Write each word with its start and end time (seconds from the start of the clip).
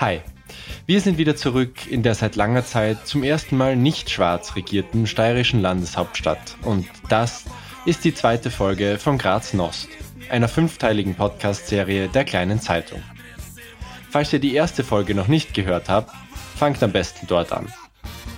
Hi, 0.00 0.20
wir 0.86 1.00
sind 1.00 1.18
wieder 1.18 1.34
zurück 1.34 1.90
in 1.90 2.04
der 2.04 2.14
seit 2.14 2.36
langer 2.36 2.64
Zeit 2.64 3.08
zum 3.08 3.24
ersten 3.24 3.56
Mal 3.56 3.74
nicht 3.74 4.10
schwarz 4.10 4.54
regierten 4.54 5.08
steirischen 5.08 5.60
Landeshauptstadt. 5.60 6.56
Und 6.62 6.86
das 7.08 7.46
ist 7.84 8.04
die 8.04 8.14
zweite 8.14 8.52
Folge 8.52 8.98
von 8.98 9.18
Graz 9.18 9.54
Nost, 9.54 9.88
einer 10.30 10.46
fünfteiligen 10.46 11.16
Podcast-Serie 11.16 12.06
der 12.06 12.24
kleinen 12.24 12.60
Zeitung. 12.60 13.02
Falls 14.08 14.32
ihr 14.32 14.38
die 14.38 14.54
erste 14.54 14.84
Folge 14.84 15.16
noch 15.16 15.26
nicht 15.26 15.52
gehört 15.52 15.88
habt, 15.88 16.14
fangt 16.54 16.80
am 16.84 16.92
besten 16.92 17.26
dort 17.26 17.50
an. 17.50 17.66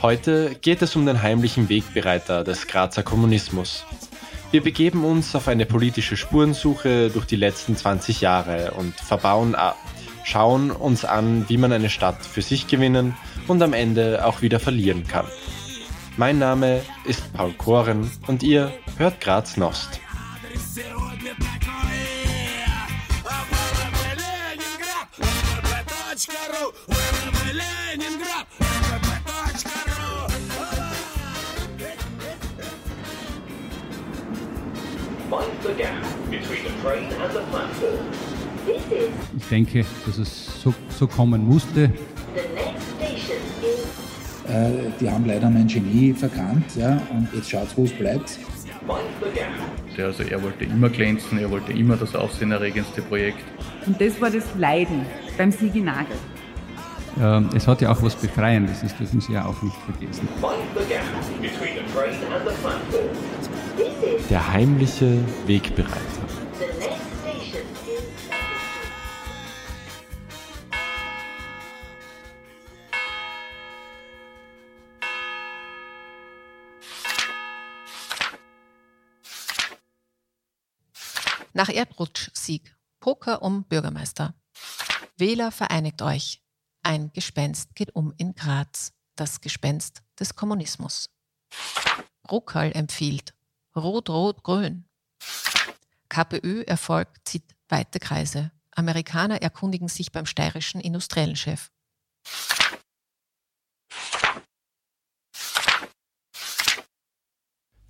Heute 0.00 0.54
geht 0.62 0.80
es 0.80 0.96
um 0.96 1.04
den 1.04 1.20
heimlichen 1.20 1.68
Wegbereiter 1.68 2.42
des 2.42 2.68
Grazer 2.68 3.02
Kommunismus. 3.02 3.84
Wir 4.50 4.62
begeben 4.62 5.04
uns 5.04 5.36
auf 5.36 5.46
eine 5.46 5.66
politische 5.66 6.16
Spurensuche 6.16 7.10
durch 7.10 7.26
die 7.26 7.36
letzten 7.36 7.76
20 7.76 8.22
Jahre 8.22 8.70
und 8.70 8.94
verbauen 8.94 9.54
ab, 9.54 9.76
schauen 10.30 10.70
uns 10.70 11.04
an, 11.04 11.44
wie 11.48 11.56
man 11.56 11.72
eine 11.72 11.90
Stadt 11.90 12.24
für 12.24 12.42
sich 12.42 12.68
gewinnen 12.68 13.16
und 13.48 13.62
am 13.62 13.72
Ende 13.72 14.24
auch 14.24 14.42
wieder 14.42 14.60
verlieren 14.60 15.06
kann. 15.06 15.26
Mein 16.16 16.38
Name 16.38 16.82
ist 17.04 17.32
Paul 17.32 17.52
Koren 17.54 18.10
und 18.28 18.42
ihr 18.42 18.72
hört 18.96 19.20
Graz 19.20 19.56
Nost. 19.56 20.00
Ich 39.36 39.46
denke, 39.48 39.84
dass 40.06 40.18
es 40.18 40.62
so, 40.62 40.74
so 40.88 41.06
kommen 41.06 41.46
musste. 41.46 41.90
Äh, 44.48 44.70
die 45.00 45.08
haben 45.08 45.24
leider 45.26 45.48
mein 45.48 45.66
Genie 45.68 46.12
verkannt 46.12 46.64
ja, 46.76 47.00
und 47.12 47.28
jetzt 47.32 47.50
schaut 47.50 47.68
wo 47.76 47.84
es 47.84 47.92
bleibt. 47.92 48.38
Also 49.96 50.22
er 50.22 50.42
wollte 50.42 50.64
immer 50.64 50.88
glänzen, 50.88 51.38
er 51.38 51.50
wollte 51.50 51.72
immer 51.72 51.96
das 51.96 52.14
aufsehenerregendste 52.14 53.02
Projekt. 53.02 53.38
Und 53.86 54.00
das 54.00 54.20
war 54.20 54.30
das 54.30 54.44
Leiden 54.56 55.04
beim 55.36 55.52
Sigi 55.52 55.80
Nagel. 55.80 56.16
Ähm, 57.20 57.50
es 57.54 57.66
hat 57.66 57.80
ja 57.82 57.90
auch 57.92 58.02
was 58.02 58.16
Befreiendes, 58.16 58.80
das 58.80 58.96
dürfen 58.96 59.20
Sie 59.20 59.32
ja 59.32 59.44
auch 59.44 59.60
nicht 59.62 59.76
vergessen. 59.76 60.28
Der 64.30 64.52
heimliche 64.52 65.18
Wegbereiter. 65.46 66.19
Nach 81.60 81.68
Erdrutschsieg. 81.68 82.74
Poker 83.00 83.42
um 83.42 83.64
Bürgermeister. 83.64 84.32
Wähler 85.18 85.52
vereinigt 85.52 86.00
euch. 86.00 86.42
Ein 86.82 87.12
Gespenst 87.12 87.74
geht 87.74 87.94
um 87.94 88.14
in 88.16 88.34
Graz. 88.34 88.94
Das 89.14 89.42
Gespenst 89.42 90.02
des 90.18 90.34
Kommunismus. 90.34 91.10
Ruckal 92.30 92.72
empfiehlt. 92.72 93.34
Rot, 93.76 94.08
Rot, 94.08 94.42
Grün. 94.42 94.86
KPÖ-Erfolg 96.08 97.08
zieht 97.26 97.54
weite 97.68 98.00
Kreise. 98.00 98.52
Amerikaner 98.70 99.42
erkundigen 99.42 99.88
sich 99.88 100.12
beim 100.12 100.24
steirischen 100.24 100.80
industriellen 100.80 101.36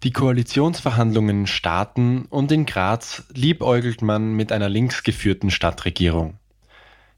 Die 0.02 0.12
Koalitionsverhandlungen 0.12 1.46
starten 1.46 2.24
und 2.30 2.50
in 2.52 2.64
Graz 2.64 3.24
liebäugelt 3.34 4.00
man 4.00 4.32
mit 4.32 4.50
einer 4.50 4.70
linksgeführten 4.70 5.50
Stadtregierung. 5.50 6.38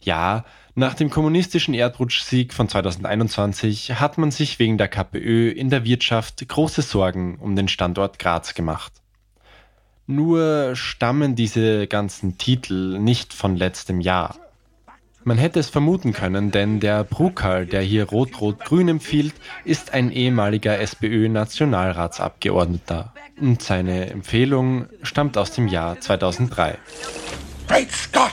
Ja, 0.01 0.45
nach 0.75 0.95
dem 0.95 1.09
kommunistischen 1.09 1.75
Erdrutschsieg 1.75 2.53
von 2.53 2.69
2021 2.69 4.01
hat 4.01 4.19
man 4.19 4.33
sich 4.33 4.59
wegen 4.59 4.79
der 4.79 4.89
KPÖ 4.89 5.51
in 5.51 5.71
der 5.71 5.85
Wirtschaft 5.85 6.49
große 6.49 6.83
Sorgen 6.83 7.39
um 7.39 7.55
den 7.55 7.69
Standort 7.69 8.19
Graz 8.19 8.53
gemacht. 8.55 8.93
Nur 10.09 10.75
stammen 10.75 11.37
diese 11.37 11.87
ganzen 11.87 12.37
Titel 12.37 12.99
nicht 12.99 13.33
von 13.33 13.55
letztem 13.55 14.01
Jahr. 14.01 14.35
Man 15.25 15.39
hätte 15.39 15.61
es 15.61 15.71
vermuten 15.71 16.13
können, 16.13 16.51
denn 16.51 16.81
der 16.81 17.05
Brukal, 17.05 17.65
der 17.67 17.83
hier 17.83 18.09
Rot-Rot-Grün 18.09 18.89
empfiehlt, 18.89 19.35
ist 19.65 19.95
ein 19.95 20.11
ehemaliger 20.11 20.81
SPÖ-Nationalratsabgeordneter. 20.81 23.15
Und 23.41 23.63
seine 23.63 24.11
Empfehlung 24.11 24.87
stammt 25.03 25.39
aus 25.39 25.53
dem 25.53 25.69
Jahr 25.69 26.01
2003. 26.01 26.77
Great 27.69 27.93
Scott! 27.93 28.33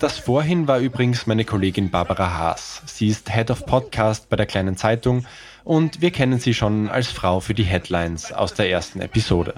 Das 0.00 0.18
vorhin 0.18 0.66
war 0.66 0.78
übrigens 0.78 1.26
meine 1.26 1.44
Kollegin 1.44 1.90
Barbara 1.90 2.38
Haas. 2.38 2.80
Sie 2.86 3.08
ist 3.08 3.30
Head 3.30 3.50
of 3.50 3.66
Podcast 3.66 4.30
bei 4.30 4.36
der 4.36 4.46
kleinen 4.46 4.78
Zeitung 4.78 5.26
und 5.62 6.00
wir 6.00 6.10
kennen 6.10 6.40
sie 6.40 6.54
schon 6.54 6.88
als 6.88 7.08
Frau 7.08 7.40
für 7.40 7.52
die 7.54 7.64
Headlines 7.64 8.32
aus 8.32 8.54
der 8.54 8.70
ersten 8.70 9.00
Episode. 9.00 9.54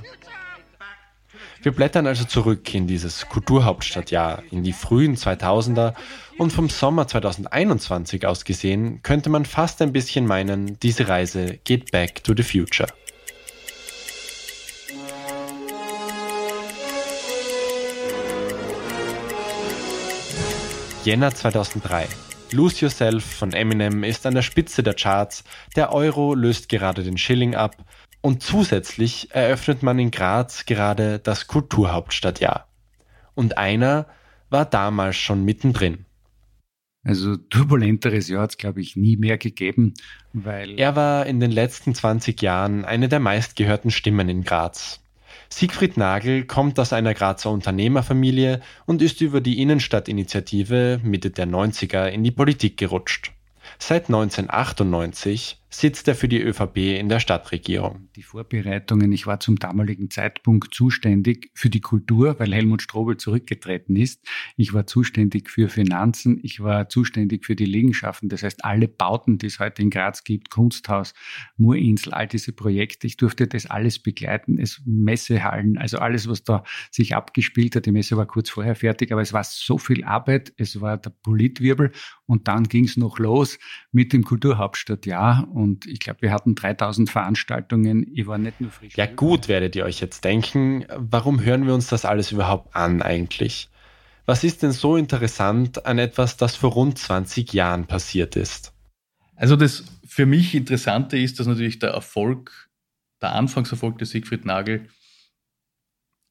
Wir 1.64 1.72
blättern 1.72 2.06
also 2.06 2.26
zurück 2.26 2.74
in 2.74 2.86
dieses 2.86 3.26
Kulturhauptstadtjahr, 3.26 4.42
in 4.50 4.62
die 4.64 4.74
frühen 4.74 5.16
2000er 5.16 5.94
und 6.36 6.52
vom 6.52 6.68
Sommer 6.68 7.08
2021 7.08 8.26
aus 8.26 8.44
gesehen 8.44 9.00
könnte 9.02 9.30
man 9.30 9.46
fast 9.46 9.80
ein 9.80 9.90
bisschen 9.90 10.26
meinen, 10.26 10.78
diese 10.80 11.08
Reise 11.08 11.58
geht 11.64 11.90
back 11.90 12.22
to 12.22 12.34
the 12.36 12.42
future. 12.42 12.86
Jänner 21.02 21.34
2003. 21.34 22.08
Lose 22.50 22.82
Yourself 22.82 23.24
von 23.24 23.54
Eminem 23.54 24.04
ist 24.04 24.26
an 24.26 24.34
der 24.34 24.42
Spitze 24.42 24.82
der 24.82 24.94
Charts, 24.94 25.44
der 25.76 25.94
Euro 25.94 26.34
löst 26.34 26.68
gerade 26.68 27.02
den 27.02 27.16
Schilling 27.16 27.54
ab 27.54 27.74
und 28.24 28.42
zusätzlich 28.42 29.34
eröffnet 29.34 29.82
man 29.82 29.98
in 29.98 30.10
Graz 30.10 30.64
gerade 30.64 31.18
das 31.18 31.46
Kulturhauptstadtjahr. 31.46 32.66
Und 33.34 33.58
einer 33.58 34.06
war 34.48 34.64
damals 34.64 35.16
schon 35.16 35.44
mittendrin. 35.44 36.06
Also 37.04 37.36
turbulenteres 37.36 38.28
Jahr 38.28 38.44
hat 38.44 38.52
es, 38.52 38.56
glaube 38.56 38.80
ich, 38.80 38.96
nie 38.96 39.18
mehr 39.18 39.36
gegeben, 39.36 39.92
weil. 40.32 40.80
Er 40.80 40.96
war 40.96 41.26
in 41.26 41.38
den 41.38 41.50
letzten 41.50 41.94
20 41.94 42.40
Jahren 42.40 42.86
eine 42.86 43.10
der 43.10 43.20
meistgehörten 43.20 43.90
Stimmen 43.90 44.30
in 44.30 44.42
Graz. 44.42 45.00
Siegfried 45.50 45.98
Nagel 45.98 46.46
kommt 46.46 46.80
aus 46.80 46.94
einer 46.94 47.12
Grazer 47.12 47.50
Unternehmerfamilie 47.50 48.62
und 48.86 49.02
ist 49.02 49.20
über 49.20 49.42
die 49.42 49.60
Innenstadtinitiative 49.60 50.98
Mitte 51.02 51.28
der 51.28 51.46
90er 51.46 52.06
in 52.06 52.24
die 52.24 52.30
Politik 52.30 52.78
gerutscht. 52.78 53.32
Seit 53.78 54.06
1998 54.06 55.58
sitzt 55.78 56.08
er 56.08 56.14
für 56.14 56.28
die 56.28 56.40
ÖVP 56.40 56.76
in 56.98 57.08
der 57.08 57.20
Stadtregierung. 57.20 58.08
Die 58.16 58.22
Vorbereitungen, 58.22 59.12
ich 59.12 59.26
war 59.26 59.40
zum 59.40 59.58
damaligen 59.58 60.10
Zeitpunkt 60.10 60.74
zuständig 60.74 61.50
für 61.54 61.70
die 61.70 61.80
Kultur, 61.80 62.38
weil 62.38 62.54
Helmut 62.54 62.82
Strobel 62.82 63.16
zurückgetreten 63.16 63.96
ist. 63.96 64.24
Ich 64.56 64.72
war 64.72 64.86
zuständig 64.86 65.50
für 65.50 65.68
Finanzen, 65.68 66.38
ich 66.42 66.60
war 66.60 66.88
zuständig 66.88 67.44
für 67.44 67.56
die 67.56 67.64
Liegenschaften, 67.64 68.28
das 68.28 68.42
heißt 68.42 68.64
alle 68.64 68.88
Bauten, 68.88 69.38
die 69.38 69.46
es 69.46 69.58
heute 69.58 69.82
in 69.82 69.90
Graz 69.90 70.22
gibt, 70.24 70.50
Kunsthaus, 70.50 71.14
Murinsel, 71.56 72.12
all 72.12 72.28
diese 72.28 72.52
Projekte. 72.52 73.06
Ich 73.06 73.16
durfte 73.16 73.46
das 73.46 73.66
alles 73.66 73.98
begleiten, 73.98 74.58
es 74.58 74.82
Messehallen, 74.84 75.78
also 75.78 75.98
alles, 75.98 76.28
was 76.28 76.44
da 76.44 76.62
sich 76.90 77.16
abgespielt 77.16 77.74
hat. 77.76 77.86
Die 77.86 77.92
Messe 77.92 78.16
war 78.16 78.26
kurz 78.26 78.50
vorher 78.50 78.74
fertig, 78.74 79.12
aber 79.12 79.22
es 79.22 79.32
war 79.32 79.44
so 79.44 79.78
viel 79.78 80.04
Arbeit, 80.04 80.52
es 80.56 80.80
war 80.80 80.98
der 80.98 81.10
Politwirbel 81.10 81.90
und 82.26 82.48
dann 82.48 82.64
ging 82.64 82.84
es 82.84 82.96
noch 82.96 83.18
los 83.18 83.58
mit 83.92 84.12
dem 84.12 84.24
Kulturhauptstadtjahr 84.24 85.48
und 85.64 85.86
ich 85.86 85.98
glaube, 85.98 86.22
wir 86.22 86.30
hatten 86.30 86.54
3000 86.54 87.10
Veranstaltungen. 87.10 88.06
Ich 88.14 88.26
war 88.26 88.38
nicht 88.38 88.60
nur 88.60 88.70
frisch. 88.70 88.96
Ja 88.96 89.06
gut, 89.06 89.48
werdet 89.48 89.74
ihr 89.74 89.84
euch 89.84 90.00
jetzt 90.00 90.24
denken, 90.24 90.84
warum 90.94 91.42
hören 91.42 91.66
wir 91.66 91.74
uns 91.74 91.88
das 91.88 92.04
alles 92.04 92.30
überhaupt 92.30 92.76
an 92.76 93.02
eigentlich? 93.02 93.70
Was 94.26 94.44
ist 94.44 94.62
denn 94.62 94.72
so 94.72 94.96
interessant 94.96 95.84
an 95.86 95.98
etwas, 95.98 96.36
das 96.36 96.54
vor 96.54 96.72
rund 96.72 96.98
20 96.98 97.52
Jahren 97.52 97.86
passiert 97.86 98.36
ist? 98.36 98.72
Also 99.36 99.56
das 99.56 99.84
für 100.06 100.26
mich 100.26 100.54
Interessante 100.54 101.18
ist, 101.18 101.40
dass 101.40 101.46
natürlich 101.46 101.78
der 101.78 101.90
Erfolg, 101.90 102.70
der 103.20 103.32
Anfangserfolg 103.34 103.98
des 103.98 104.10
Siegfried 104.10 104.44
Nagel 104.44 104.88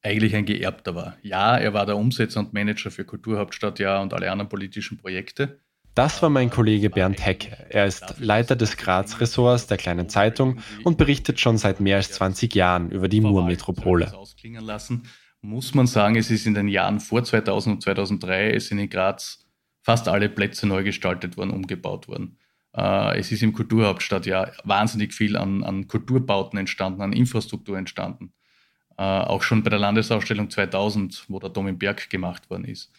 eigentlich 0.03 0.35
ein 0.35 0.45
geerbter 0.45 0.95
war. 0.95 1.17
Ja, 1.21 1.57
er 1.57 1.73
war 1.73 1.85
der 1.85 1.97
Umsetzer 1.97 2.39
und 2.39 2.53
Manager 2.53 2.91
für 2.91 3.05
Kulturhauptstadtjahr 3.05 4.01
und 4.01 4.13
alle 4.13 4.31
anderen 4.31 4.49
politischen 4.49 4.97
Projekte. 4.97 5.59
Das 5.95 6.23
war 6.23 6.29
mein 6.29 6.49
Kollege 6.49 6.89
Bernd 6.89 7.23
Hecke. 7.23 7.55
Er 7.69 7.85
ist 7.85 8.15
Leiter 8.19 8.55
des 8.55 8.77
Graz-Ressorts 8.77 9.67
der 9.67 9.77
Kleinen 9.77 10.09
Zeitung 10.09 10.59
und 10.83 10.97
berichtet 10.97 11.39
schon 11.39 11.59
seit 11.59 11.79
mehr 11.79 11.97
als 11.97 12.11
20 12.13 12.55
Jahren 12.55 12.89
über 12.89 13.07
die 13.07 13.21
Murmetropole. 13.21 14.11
Muss 15.41 15.75
man 15.75 15.87
sagen, 15.87 16.15
es 16.15 16.31
ist 16.31 16.47
in 16.47 16.55
den 16.55 16.67
Jahren 16.67 16.99
vor 16.99 17.23
2000 17.23 17.75
und 17.75 17.81
2003, 17.83 18.51
es 18.51 18.71
in 18.71 18.89
Graz 18.89 19.45
fast 19.81 20.07
alle 20.07 20.29
Plätze 20.29 20.65
neu 20.65 20.83
gestaltet 20.83 21.37
worden, 21.37 21.51
umgebaut 21.51 22.07
worden. 22.07 22.37
Äh, 22.75 23.19
es 23.19 23.31
ist 23.31 23.43
im 23.43 23.53
Kulturhauptstadt 23.53 24.25
ja 24.25 24.51
wahnsinnig 24.63 25.13
viel 25.13 25.35
an, 25.37 25.63
an 25.63 25.87
Kulturbauten 25.87 26.57
entstanden, 26.57 27.01
an 27.01 27.13
Infrastruktur 27.13 27.77
entstanden. 27.77 28.33
Äh, 28.97 29.03
auch 29.03 29.43
schon 29.43 29.63
bei 29.63 29.69
der 29.69 29.79
Landesausstellung 29.79 30.49
2000, 30.49 31.25
wo 31.27 31.39
der 31.39 31.49
Dom 31.49 31.67
im 31.67 31.77
Berg 31.77 32.09
gemacht 32.09 32.49
worden 32.49 32.65
ist. 32.65 32.91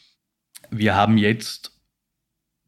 Wir 0.71 0.95
haben 0.95 1.17
jetzt 1.17 1.74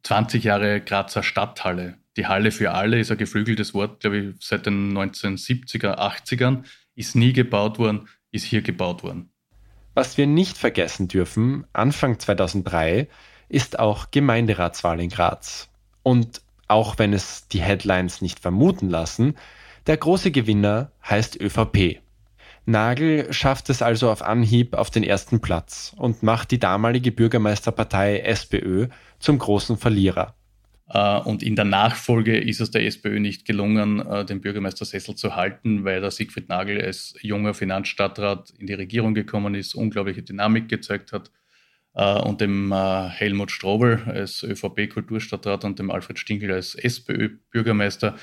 20 0.06 0.44
Jahre 0.44 0.80
Grazer 0.80 1.24
Stadthalle. 1.24 1.98
Die 2.16 2.28
Halle 2.28 2.52
für 2.52 2.70
alle 2.70 3.00
ist 3.00 3.10
ein 3.10 3.18
geflügeltes 3.18 3.74
Wort, 3.74 3.98
glaube 3.98 4.18
ich, 4.18 4.36
seit 4.38 4.64
den 4.64 4.96
1970er, 4.96 5.98
80ern, 5.98 6.62
ist 6.94 7.16
nie 7.16 7.32
gebaut 7.32 7.80
worden, 7.80 8.06
ist 8.30 8.44
hier 8.44 8.62
gebaut 8.62 9.02
worden. 9.02 9.30
Was 9.94 10.16
wir 10.16 10.28
nicht 10.28 10.56
vergessen 10.56 11.08
dürfen, 11.08 11.66
Anfang 11.72 12.20
2003 12.20 13.08
ist 13.48 13.80
auch 13.80 14.12
Gemeinderatswahl 14.12 15.00
in 15.00 15.10
Graz. 15.10 15.70
Und 16.04 16.40
auch 16.68 17.00
wenn 17.00 17.12
es 17.12 17.48
die 17.48 17.60
Headlines 17.60 18.22
nicht 18.22 18.38
vermuten 18.38 18.88
lassen, 18.88 19.34
der 19.88 19.96
große 19.96 20.30
Gewinner 20.30 20.92
heißt 21.04 21.40
ÖVP. 21.40 22.00
Nagel 22.66 23.32
schafft 23.32 23.70
es 23.70 23.80
also 23.80 24.10
auf 24.10 24.22
Anhieb 24.22 24.74
auf 24.74 24.90
den 24.90 25.04
ersten 25.04 25.40
Platz 25.40 25.94
und 25.96 26.24
macht 26.24 26.50
die 26.50 26.58
damalige 26.58 27.12
Bürgermeisterpartei 27.12 28.18
SPÖ 28.18 28.88
zum 29.20 29.38
großen 29.38 29.76
Verlierer. 29.76 30.34
Äh, 30.88 31.18
und 31.20 31.44
in 31.44 31.54
der 31.54 31.64
Nachfolge 31.64 32.36
ist 32.36 32.60
es 32.60 32.72
der 32.72 32.84
SPÖ 32.84 33.20
nicht 33.20 33.44
gelungen, 33.44 34.04
äh, 34.04 34.24
den 34.24 34.40
Bürgermeistersessel 34.40 35.14
zu 35.14 35.36
halten, 35.36 35.84
weil 35.84 36.00
der 36.00 36.10
Siegfried 36.10 36.48
Nagel 36.48 36.80
als 36.80 37.14
junger 37.22 37.54
Finanzstadtrat 37.54 38.50
in 38.58 38.66
die 38.66 38.74
Regierung 38.74 39.14
gekommen 39.14 39.54
ist, 39.54 39.74
unglaubliche 39.74 40.22
Dynamik 40.22 40.68
gezeigt 40.68 41.12
hat 41.12 41.30
äh, 41.94 42.18
und 42.20 42.40
dem 42.40 42.72
Helmut 42.74 43.50
Strobel 43.52 44.02
als 44.06 44.42
ÖVP-Kulturstadtrat 44.42 45.64
und 45.64 45.78
dem 45.78 45.90
Alfred 45.90 46.18
Stinkel 46.18 46.52
als 46.52 46.74
SPÖ-Bürgermeister 46.74 48.16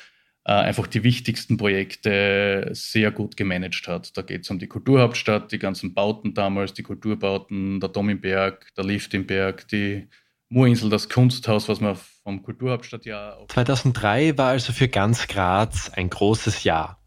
einfach 0.52 0.88
die 0.88 1.04
wichtigsten 1.04 1.58
Projekte 1.58 2.70
sehr 2.74 3.12
gut 3.12 3.38
gemanagt 3.38 3.88
hat. 3.88 4.18
Da 4.18 4.22
geht 4.22 4.44
es 4.44 4.50
um 4.50 4.60
die 4.60 4.68
Kulturhauptstadt, 4.68 5.52
die 5.52 5.60
ganzen 5.60 5.94
Bauten 5.94 6.34
damals, 6.34 6.74
die 6.74 6.84
Kulturbauten, 6.84 7.80
der 7.80 7.90
Dom 7.90 8.10
im 8.10 8.20
Berg, 8.20 8.68
der 8.76 8.84
Lift 8.84 9.14
im 9.14 9.26
Berg, 9.26 9.68
die 9.70 10.10
Moorinsel, 10.50 10.90
das 10.90 11.10
Kunsthaus, 11.10 11.70
was 11.70 11.80
man 11.80 11.98
vom 12.24 12.44
Kulturhauptstadtjahr. 12.44 13.46
2003 13.48 14.38
war 14.38 14.50
also 14.50 14.74
für 14.74 14.88
ganz 14.88 15.28
Graz 15.28 15.90
ein 15.90 16.10
großes 16.10 16.64
Jahr. 16.64 17.00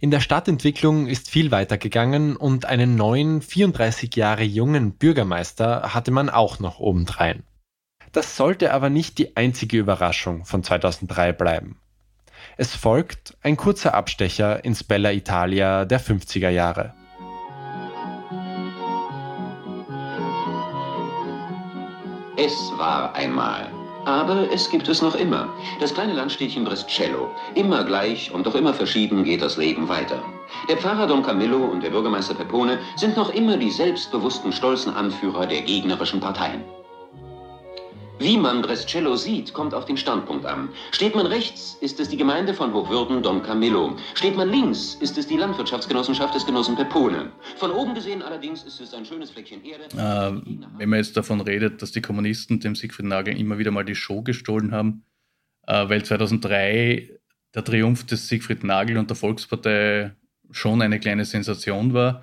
In 0.00 0.10
der 0.10 0.20
Stadtentwicklung 0.20 1.06
ist 1.06 1.30
viel 1.30 1.50
weitergegangen 1.50 2.36
und 2.36 2.64
einen 2.64 2.94
neuen, 2.94 3.42
34 3.42 4.14
Jahre 4.14 4.44
jungen 4.44 4.92
Bürgermeister 4.96 5.94
hatte 5.94 6.12
man 6.12 6.30
auch 6.30 6.60
noch 6.60 6.78
obendrein. 6.78 7.42
Das 8.12 8.36
sollte 8.36 8.72
aber 8.72 8.90
nicht 8.90 9.18
die 9.18 9.36
einzige 9.36 9.78
Überraschung 9.78 10.44
von 10.44 10.62
2003 10.62 11.32
bleiben. 11.32 11.80
Es 12.56 12.72
folgt 12.76 13.36
ein 13.42 13.56
kurzer 13.56 13.94
Abstecher 13.94 14.64
ins 14.64 14.84
Bella 14.84 15.10
Italia 15.10 15.84
der 15.84 16.00
50er 16.00 16.50
Jahre. 16.50 16.94
Es 22.36 22.72
war 22.76 23.14
einmal. 23.16 23.68
Aber 24.04 24.52
es 24.52 24.70
gibt 24.70 24.86
es 24.86 25.02
noch 25.02 25.16
immer. 25.16 25.52
Das 25.80 25.94
kleine 25.94 26.12
Landstädtchen 26.12 26.64
Brescello. 26.64 27.30
Immer 27.56 27.84
gleich 27.84 28.30
und 28.30 28.46
doch 28.46 28.54
immer 28.54 28.74
verschieden 28.74 29.24
geht 29.24 29.42
das 29.42 29.56
Leben 29.56 29.88
weiter. 29.88 30.22
Der 30.68 30.76
Pfarrer 30.76 31.08
Don 31.08 31.22
Camillo 31.22 31.64
und 31.64 31.82
der 31.82 31.90
Bürgermeister 31.90 32.34
Pepone 32.34 32.78
sind 32.96 33.16
noch 33.16 33.30
immer 33.30 33.56
die 33.56 33.70
selbstbewussten, 33.70 34.52
stolzen 34.52 34.94
Anführer 34.94 35.46
der 35.46 35.62
gegnerischen 35.62 36.20
Parteien. 36.20 36.62
Wie 38.20 38.38
man 38.38 38.62
Brescello 38.62 39.16
sieht, 39.16 39.52
kommt 39.52 39.74
auf 39.74 39.86
den 39.86 39.96
Standpunkt 39.96 40.46
an. 40.46 40.68
Steht 40.92 41.16
man 41.16 41.26
rechts, 41.26 41.76
ist 41.80 41.98
es 41.98 42.08
die 42.08 42.16
Gemeinde 42.16 42.54
von 42.54 42.72
Hochwürden 42.72 43.22
Don 43.22 43.42
Camillo. 43.42 43.96
Steht 44.14 44.36
man 44.36 44.48
links, 44.50 44.94
ist 45.00 45.18
es 45.18 45.26
die 45.26 45.36
Landwirtschaftsgenossenschaft 45.36 46.32
des 46.32 46.46
Genossen 46.46 46.76
Pepone. 46.76 47.32
Von 47.56 47.72
oben 47.72 47.92
gesehen 47.92 48.22
allerdings 48.22 48.62
ist 48.62 48.80
es 48.80 48.94
ein 48.94 49.04
schönes 49.04 49.32
Fleckchen 49.32 49.64
Erde. 49.64 49.84
Äh, 49.94 50.56
wenn 50.78 50.88
man 50.88 50.98
jetzt 50.98 51.16
davon 51.16 51.40
redet, 51.40 51.82
dass 51.82 51.90
die 51.90 52.02
Kommunisten 52.02 52.60
dem 52.60 52.76
Siegfried 52.76 53.06
Nagel 53.06 53.36
immer 53.36 53.58
wieder 53.58 53.72
mal 53.72 53.84
die 53.84 53.96
Show 53.96 54.22
gestohlen 54.22 54.70
haben, 54.70 55.04
äh, 55.66 55.88
weil 55.88 56.04
2003 56.04 57.10
der 57.54 57.64
Triumph 57.64 58.06
des 58.06 58.28
Siegfried 58.28 58.62
Nagel 58.62 58.96
und 58.96 59.10
der 59.10 59.16
Volkspartei 59.16 60.14
schon 60.52 60.82
eine 60.82 61.00
kleine 61.00 61.24
Sensation 61.24 61.94
war, 61.94 62.22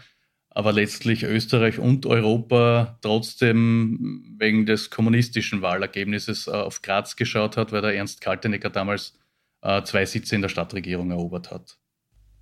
aber 0.53 0.73
letztlich 0.73 1.23
Österreich 1.23 1.79
und 1.79 2.05
Europa 2.05 2.97
trotzdem 3.01 4.35
wegen 4.37 4.65
des 4.65 4.89
kommunistischen 4.89 5.61
Wahlergebnisses 5.61 6.47
äh, 6.47 6.51
auf 6.51 6.81
Graz 6.81 7.15
geschaut 7.15 7.57
hat, 7.57 7.71
weil 7.71 7.81
der 7.81 7.95
Ernst 7.95 8.21
Kaltenecker 8.21 8.69
damals 8.69 9.17
äh, 9.61 9.81
zwei 9.83 10.05
Sitze 10.05 10.35
in 10.35 10.41
der 10.41 10.49
Stadtregierung 10.49 11.11
erobert 11.11 11.51
hat. 11.51 11.77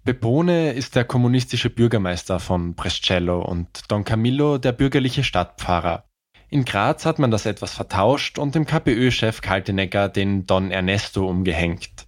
Bepone 0.04 0.74
ist 0.74 0.96
der 0.96 1.04
kommunistische 1.04 1.70
Bürgermeister 1.70 2.40
von 2.40 2.74
Brescello 2.74 3.42
und 3.42 3.92
Don 3.92 4.04
Camillo 4.04 4.58
der 4.58 4.72
bürgerliche 4.72 5.24
Stadtpfarrer. 5.24 6.06
In 6.50 6.66
Graz 6.66 7.06
hat 7.06 7.20
man 7.20 7.30
das 7.30 7.46
etwas 7.46 7.76
vertauscht 7.76 8.40
und 8.40 8.56
dem 8.56 8.66
KPÖ-Chef 8.66 9.42
Kaltenecker 9.42 10.10
den 10.10 10.48
Don 10.48 10.72
Ernesto 10.72 11.30
umgehängt. 11.30 12.08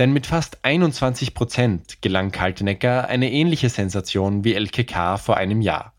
Denn 0.00 0.14
mit 0.14 0.26
fast 0.26 0.64
21 0.64 1.34
Prozent 1.34 2.00
gelang 2.00 2.32
Kaltenecker 2.32 3.08
eine 3.08 3.30
ähnliche 3.30 3.68
Sensation 3.68 4.44
wie 4.44 4.54
LKK 4.54 5.18
vor 5.18 5.36
einem 5.36 5.60
Jahr. 5.60 5.92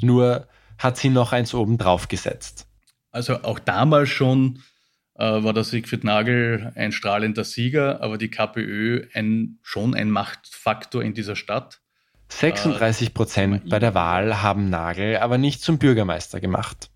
Nur 0.00 0.46
hat 0.78 0.96
sie 0.96 1.08
noch 1.08 1.32
eins 1.32 1.54
obendrauf 1.54 2.06
gesetzt. 2.06 2.68
Also 3.10 3.42
auch 3.42 3.58
damals 3.58 4.10
schon 4.10 4.62
äh, 5.16 5.24
war 5.24 5.52
der 5.52 5.64
Siegfried 5.64 6.04
Nagel 6.04 6.70
ein 6.76 6.92
strahlender 6.92 7.42
Sieger, 7.42 8.00
aber 8.00 8.16
die 8.16 8.30
KPÖ 8.30 9.08
ein, 9.12 9.58
schon 9.62 9.96
ein 9.96 10.08
Machtfaktor 10.08 11.02
in 11.02 11.14
dieser 11.14 11.34
Stadt. 11.34 11.80
36 12.28 13.12
Prozent 13.12 13.64
äh, 13.64 13.68
bei 13.68 13.80
der 13.80 13.92
Wahl 13.92 14.40
haben 14.40 14.70
Nagel 14.70 15.16
aber 15.16 15.36
nicht 15.36 15.62
zum 15.62 15.78
Bürgermeister 15.78 16.38
gemacht. 16.38 16.90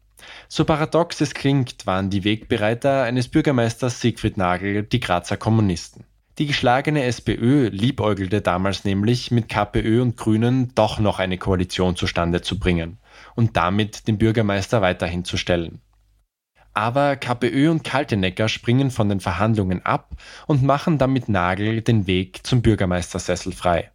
So 0.47 0.65
paradox 0.65 1.21
es 1.23 1.35
klingt, 1.35 1.89
waren 1.89 2.09
die 2.09 2.23
Wegbereiter 2.23 3.03
eines 3.03 3.27
Bürgermeisters 3.27 4.01
Siegfried 4.01 4.37
Nagel 4.37 4.85
die 4.85 5.01
Grazer 5.01 5.37
Kommunisten. 5.37 6.05
Die 6.39 6.47
geschlagene 6.47 7.03
SPÖ 7.05 7.69
liebäugelte 7.69 8.41
damals 8.41 8.85
nämlich, 8.85 9.31
mit 9.31 9.51
KPÖ 9.51 10.01
und 10.01 10.17
Grünen 10.17 10.75
doch 10.75 10.99
noch 10.99 11.19
eine 11.19 11.37
Koalition 11.37 11.95
zustande 11.95 12.41
zu 12.41 12.59
bringen 12.59 12.99
und 13.35 13.57
damit 13.57 14.09
den 14.09 14.17
Bürgermeister 14.17 14.81
weiterhin 14.81 15.25
zu 15.25 15.37
stellen. 15.37 15.81
Aber 16.73 17.17
KPÖ 17.17 17.71
und 17.71 17.85
Kaltenecker 17.85 18.49
springen 18.49 18.91
von 18.91 19.11
den 19.11 19.21
Verhandlungen 19.21 19.85
ab 19.85 20.17
und 20.47 20.63
machen 20.63 20.97
damit 20.97 21.29
Nagel 21.29 21.83
den 21.83 22.07
Weg 22.07 22.47
zum 22.47 22.63
Bürgermeistersessel 22.63 23.53
frei. 23.53 23.91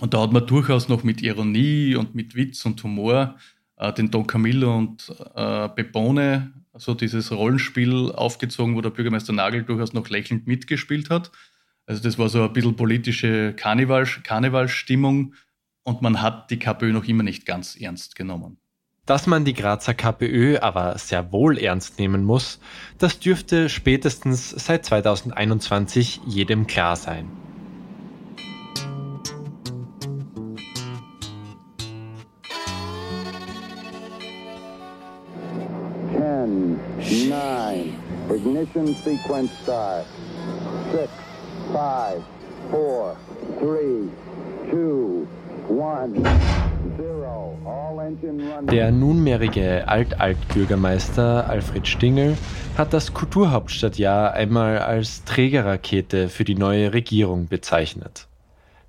Und 0.00 0.14
da 0.14 0.22
hat 0.22 0.32
man 0.32 0.46
durchaus 0.46 0.88
noch 0.88 1.02
mit 1.02 1.20
Ironie 1.20 1.96
und 1.96 2.14
mit 2.14 2.34
Witz 2.34 2.64
und 2.64 2.82
Humor 2.82 3.36
äh, 3.76 3.92
den 3.92 4.10
Don 4.10 4.26
Camillo 4.26 4.74
und 4.74 5.12
äh, 5.34 5.68
Pepone 5.68 6.52
so 6.74 6.94
dieses 6.94 7.30
Rollenspiel 7.32 8.12
aufgezogen, 8.12 8.74
wo 8.74 8.80
der 8.80 8.90
Bürgermeister 8.90 9.32
Nagel 9.32 9.64
durchaus 9.64 9.92
noch 9.92 10.08
lächelnd 10.08 10.46
mitgespielt 10.46 11.10
hat. 11.10 11.30
Also 11.88 12.02
das 12.02 12.18
war 12.18 12.28
so 12.28 12.42
ein 12.42 12.52
bisschen 12.52 12.76
politische 12.76 13.54
Karneval, 13.54 14.04
Karnevalstimmung 14.22 15.32
und 15.84 16.02
man 16.02 16.20
hat 16.20 16.50
die 16.50 16.58
KPÖ 16.58 16.92
noch 16.92 17.08
immer 17.08 17.22
nicht 17.22 17.46
ganz 17.46 17.80
ernst 17.80 18.14
genommen. 18.14 18.58
Dass 19.06 19.26
man 19.26 19.46
die 19.46 19.54
Grazer 19.54 19.94
KPÖ 19.94 20.58
aber 20.58 20.98
sehr 20.98 21.32
wohl 21.32 21.56
ernst 21.56 21.98
nehmen 21.98 22.24
muss, 22.24 22.60
das 22.98 23.18
dürfte 23.20 23.70
spätestens 23.70 24.50
seit 24.50 24.84
2021 24.84 26.20
jedem 26.26 26.66
klar 26.66 26.94
sein. 26.94 27.30
Ten, 36.12 36.78
nine, 37.30 37.94
ignition 38.28 38.94
sequence 38.94 39.50
start, 39.62 40.04
six, 40.92 41.27
five, 41.72 42.22
four, 42.70 43.16
three, 43.60 44.08
two, 44.70 45.26
one. 45.68 46.14
Der 48.70 48.90
nunmehrige 48.90 49.86
Alt-Alt-Bürgermeister 49.86 51.48
Alfred 51.48 51.86
Stingel 51.86 52.36
hat 52.76 52.94
das 52.94 53.12
Kulturhauptstadtjahr 53.12 54.32
einmal 54.32 54.78
als 54.78 55.24
Trägerrakete 55.24 56.30
für 56.30 56.44
die 56.44 56.54
neue 56.54 56.94
Regierung 56.94 57.48
bezeichnet. 57.48 58.28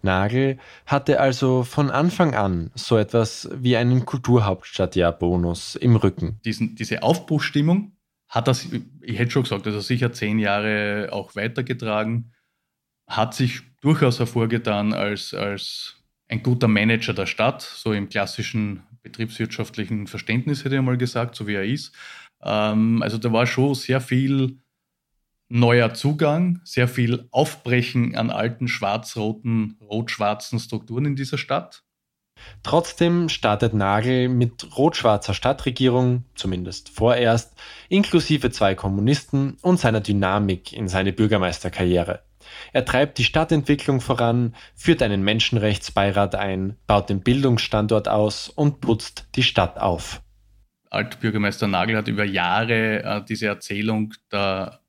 Nagel 0.01 0.57
hatte 0.85 1.19
also 1.19 1.63
von 1.63 1.91
Anfang 1.91 2.33
an 2.33 2.71
so 2.75 2.97
etwas 2.97 3.49
wie 3.53 3.75
einen 3.75 4.05
Kulturhauptstadtjahr-Bonus 4.05 5.75
im 5.75 5.97
Rücken. 5.97 6.39
Diesen, 6.45 6.75
diese 6.75 7.03
Aufbruchstimmung 7.03 7.91
hat 8.29 8.47
das, 8.47 8.67
ich 9.01 9.19
hätte 9.19 9.31
schon 9.31 9.43
gesagt, 9.43 9.67
also 9.67 9.81
sicher 9.81 10.13
zehn 10.13 10.39
Jahre 10.39 11.09
auch 11.11 11.35
weitergetragen 11.35 12.31
hat 13.09 13.33
sich 13.33 13.61
durchaus 13.81 14.19
hervorgetan 14.19 14.93
als, 14.93 15.33
als 15.33 15.95
ein 16.29 16.43
guter 16.43 16.67
Manager 16.67 17.13
der 17.13 17.25
Stadt, 17.25 17.61
so 17.61 17.91
im 17.91 18.07
klassischen 18.07 18.83
betriebswirtschaftlichen 19.01 20.07
Verständnis 20.07 20.63
hätte 20.63 20.75
ich 20.75 20.81
mal 20.81 20.97
gesagt, 20.97 21.35
so 21.35 21.47
wie 21.47 21.55
er 21.55 21.65
ist. 21.65 21.93
Ähm, 22.43 23.01
also 23.01 23.17
da 23.17 23.33
war 23.33 23.47
schon 23.47 23.73
sehr 23.73 23.99
viel 23.99 24.59
neuer 25.49 25.95
Zugang, 25.95 26.61
sehr 26.63 26.87
viel 26.87 27.27
Aufbrechen 27.31 28.15
an 28.15 28.29
alten 28.29 28.67
schwarz-roten, 28.67 29.77
rot-schwarzen 29.81 30.59
Strukturen 30.59 31.05
in 31.05 31.15
dieser 31.15 31.39
Stadt. 31.39 31.83
Trotzdem 32.63 33.27
startet 33.27 33.73
Nagel 33.73 34.29
mit 34.29 34.77
rot-schwarzer 34.77 35.33
Stadtregierung, 35.33 36.25
zumindest 36.35 36.89
vorerst, 36.89 37.53
inklusive 37.89 38.51
zwei 38.51 38.75
Kommunisten 38.75 39.57
und 39.61 39.79
seiner 39.79 39.99
Dynamik 39.99 40.71
in 40.71 40.87
seine 40.87 41.11
Bürgermeisterkarriere. 41.11 42.23
Er 42.73 42.85
treibt 42.85 43.17
die 43.17 43.23
Stadtentwicklung 43.23 44.01
voran, 44.01 44.55
führt 44.75 45.01
einen 45.01 45.23
Menschenrechtsbeirat 45.23 46.35
ein, 46.35 46.77
baut 46.87 47.09
den 47.09 47.21
Bildungsstandort 47.21 48.07
aus 48.07 48.49
und 48.49 48.81
putzt 48.81 49.27
die 49.35 49.43
Stadt 49.43 49.77
auf. 49.79 50.21
Altbürgermeister 50.89 51.67
Nagel 51.67 51.97
hat 51.97 52.07
über 52.07 52.25
Jahre 52.25 53.03
äh, 53.03 53.21
diese 53.23 53.47
Erzählung 53.47 54.13
der 54.31 54.79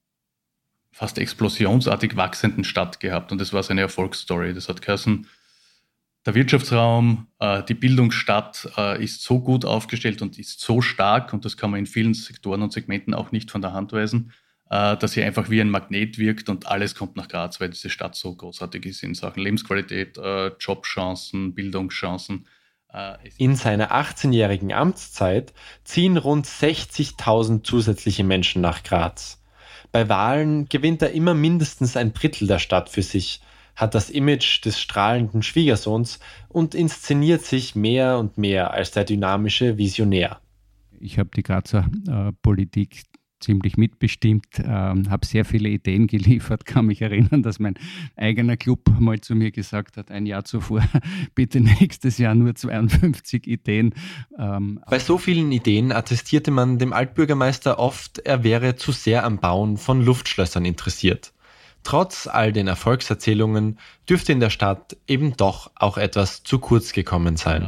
fast 0.92 1.18
explosionsartig 1.18 2.16
wachsenden 2.16 2.64
Stadt 2.64 3.00
gehabt 3.00 3.32
und 3.32 3.40
das 3.40 3.52
war 3.52 3.62
seine 3.62 3.82
Erfolgsstory. 3.82 4.54
Das 4.54 4.68
hat 4.68 4.82
geheißen, 4.82 5.26
der 6.26 6.34
Wirtschaftsraum, 6.34 7.28
äh, 7.38 7.62
die 7.62 7.74
Bildungsstadt 7.74 8.70
äh, 8.76 9.02
ist 9.02 9.22
so 9.22 9.40
gut 9.40 9.64
aufgestellt 9.64 10.20
und 10.20 10.38
ist 10.38 10.60
so 10.60 10.82
stark 10.82 11.32
und 11.32 11.44
das 11.44 11.56
kann 11.56 11.70
man 11.70 11.80
in 11.80 11.86
vielen 11.86 12.12
Sektoren 12.14 12.62
und 12.62 12.72
Segmenten 12.72 13.14
auch 13.14 13.32
nicht 13.32 13.50
von 13.50 13.62
der 13.62 13.72
Hand 13.72 13.92
weisen, 13.92 14.32
äh, 14.70 14.96
dass 14.96 15.12
sie 15.12 15.22
einfach 15.22 15.50
wie 15.50 15.60
ein 15.60 15.68
Magnet 15.68 16.16
wirkt 16.18 16.48
und 16.48 16.66
alles 16.66 16.94
kommt 16.94 17.16
nach 17.16 17.28
Graz, 17.28 17.60
weil 17.60 17.70
diese 17.70 17.90
Stadt 17.90 18.14
so 18.14 18.34
großartig 18.34 18.86
ist 18.86 19.02
in 19.02 19.14
Sachen 19.14 19.42
Lebensqualität, 19.42 20.16
äh, 20.16 20.52
Jobchancen, 20.58 21.54
Bildungschancen. 21.54 22.46
Äh, 22.92 23.16
in 23.36 23.56
seiner 23.56 23.92
18-jährigen 23.92 24.72
Amtszeit 24.72 25.52
ziehen 25.84 26.16
rund 26.16 26.46
60.000 26.46 27.64
zusätzliche 27.64 28.24
Menschen 28.24 28.62
nach 28.62 28.82
Graz. 28.82 29.42
Bei 29.92 30.08
Wahlen 30.08 30.68
gewinnt 30.68 31.02
er 31.02 31.10
immer 31.10 31.34
mindestens 31.34 31.96
ein 31.96 32.14
Drittel 32.14 32.46
der 32.46 32.60
Stadt 32.60 32.88
für 32.88 33.02
sich, 33.02 33.42
hat 33.74 33.96
das 33.96 34.08
Image 34.08 34.64
des 34.64 34.80
strahlenden 34.80 35.42
Schwiegersohns 35.42 36.20
und 36.48 36.76
inszeniert 36.76 37.42
sich 37.42 37.74
mehr 37.74 38.18
und 38.18 38.38
mehr 38.38 38.72
als 38.72 38.92
der 38.92 39.04
dynamische 39.04 39.78
Visionär. 39.78 40.40
Ich 41.00 41.18
habe 41.18 41.30
die 41.34 41.42
Grazer 41.42 41.88
äh, 42.06 42.30
Politik 42.42 43.09
ziemlich 43.40 43.76
mitbestimmt, 43.76 44.46
ähm, 44.58 45.10
habe 45.10 45.26
sehr 45.26 45.44
viele 45.44 45.68
Ideen 45.68 46.06
geliefert, 46.06 46.66
kann 46.66 46.86
mich 46.86 47.02
erinnern, 47.02 47.42
dass 47.42 47.58
mein 47.58 47.74
eigener 48.16 48.56
Club 48.56 48.80
mal 48.98 49.20
zu 49.20 49.34
mir 49.34 49.50
gesagt 49.50 49.96
hat, 49.96 50.10
ein 50.10 50.26
Jahr 50.26 50.44
zuvor, 50.44 50.82
bitte 51.34 51.60
nächstes 51.60 52.18
Jahr 52.18 52.34
nur 52.34 52.54
52 52.54 53.46
Ideen. 53.46 53.94
Ähm, 54.38 54.80
Bei 54.88 54.98
so 54.98 55.18
vielen 55.18 55.52
Ideen 55.52 55.92
attestierte 55.92 56.50
man 56.50 56.78
dem 56.78 56.92
Altbürgermeister 56.92 57.78
oft, 57.78 58.18
er 58.18 58.44
wäre 58.44 58.76
zu 58.76 58.92
sehr 58.92 59.24
am 59.24 59.38
Bauen 59.38 59.76
von 59.76 60.04
Luftschlössern 60.04 60.64
interessiert. 60.64 61.32
Trotz 61.82 62.26
all 62.26 62.52
den 62.52 62.66
Erfolgserzählungen 62.66 63.78
dürfte 64.08 64.32
in 64.32 64.40
der 64.40 64.50
Stadt 64.50 64.96
eben 65.06 65.36
doch 65.36 65.70
auch 65.74 65.96
etwas 65.96 66.42
zu 66.42 66.58
kurz 66.58 66.92
gekommen 66.92 67.36
sein. 67.36 67.62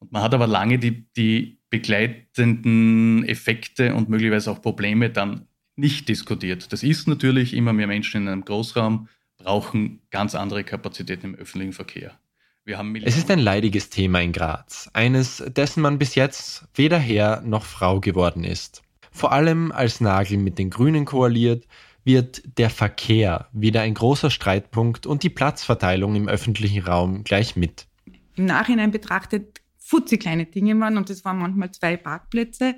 Und 0.00 0.12
man 0.12 0.22
hat 0.22 0.34
aber 0.34 0.46
lange 0.46 0.78
die, 0.78 1.06
die 1.16 1.58
begleitenden 1.74 3.24
Effekte 3.24 3.96
und 3.96 4.08
möglicherweise 4.08 4.48
auch 4.48 4.62
Probleme 4.62 5.10
dann 5.10 5.48
nicht 5.74 6.08
diskutiert. 6.08 6.72
Das 6.72 6.84
ist 6.84 7.08
natürlich 7.08 7.52
immer 7.52 7.72
mehr 7.72 7.88
Menschen 7.88 8.22
in 8.22 8.28
einem 8.28 8.44
Großraum 8.44 9.08
brauchen 9.38 10.00
ganz 10.12 10.36
andere 10.36 10.62
Kapazitäten 10.62 11.30
im 11.30 11.34
öffentlichen 11.34 11.72
Verkehr. 11.72 12.16
es 12.64 13.16
ist 13.16 13.28
ein 13.28 13.40
leidiges 13.40 13.90
Thema 13.90 14.20
in 14.20 14.30
Graz, 14.30 14.88
eines, 14.92 15.42
dessen 15.48 15.82
man 15.82 15.98
bis 15.98 16.14
jetzt 16.14 16.64
weder 16.74 16.98
Herr 16.98 17.40
noch 17.40 17.64
Frau 17.64 17.98
geworden 17.98 18.44
ist. 18.44 18.82
Vor 19.10 19.32
allem 19.32 19.72
als 19.72 20.00
Nagel 20.00 20.38
mit 20.38 20.58
den 20.58 20.70
Grünen 20.70 21.04
koaliert, 21.04 21.66
wird 22.04 22.56
der 22.56 22.70
Verkehr 22.70 23.48
wieder 23.52 23.80
ein 23.80 23.94
großer 23.94 24.30
Streitpunkt 24.30 25.08
und 25.08 25.24
die 25.24 25.30
Platzverteilung 25.30 26.14
im 26.14 26.28
öffentlichen 26.28 26.84
Raum 26.84 27.24
gleich 27.24 27.56
mit. 27.56 27.88
Im 28.36 28.44
Nachhinein 28.44 28.92
betrachtet 28.92 29.63
futzikleine 29.84 30.46
Dinge 30.46 30.78
waren 30.80 30.96
und 30.96 31.10
das 31.10 31.24
waren 31.24 31.38
manchmal 31.38 31.70
zwei 31.72 31.96
Parkplätze, 31.96 32.74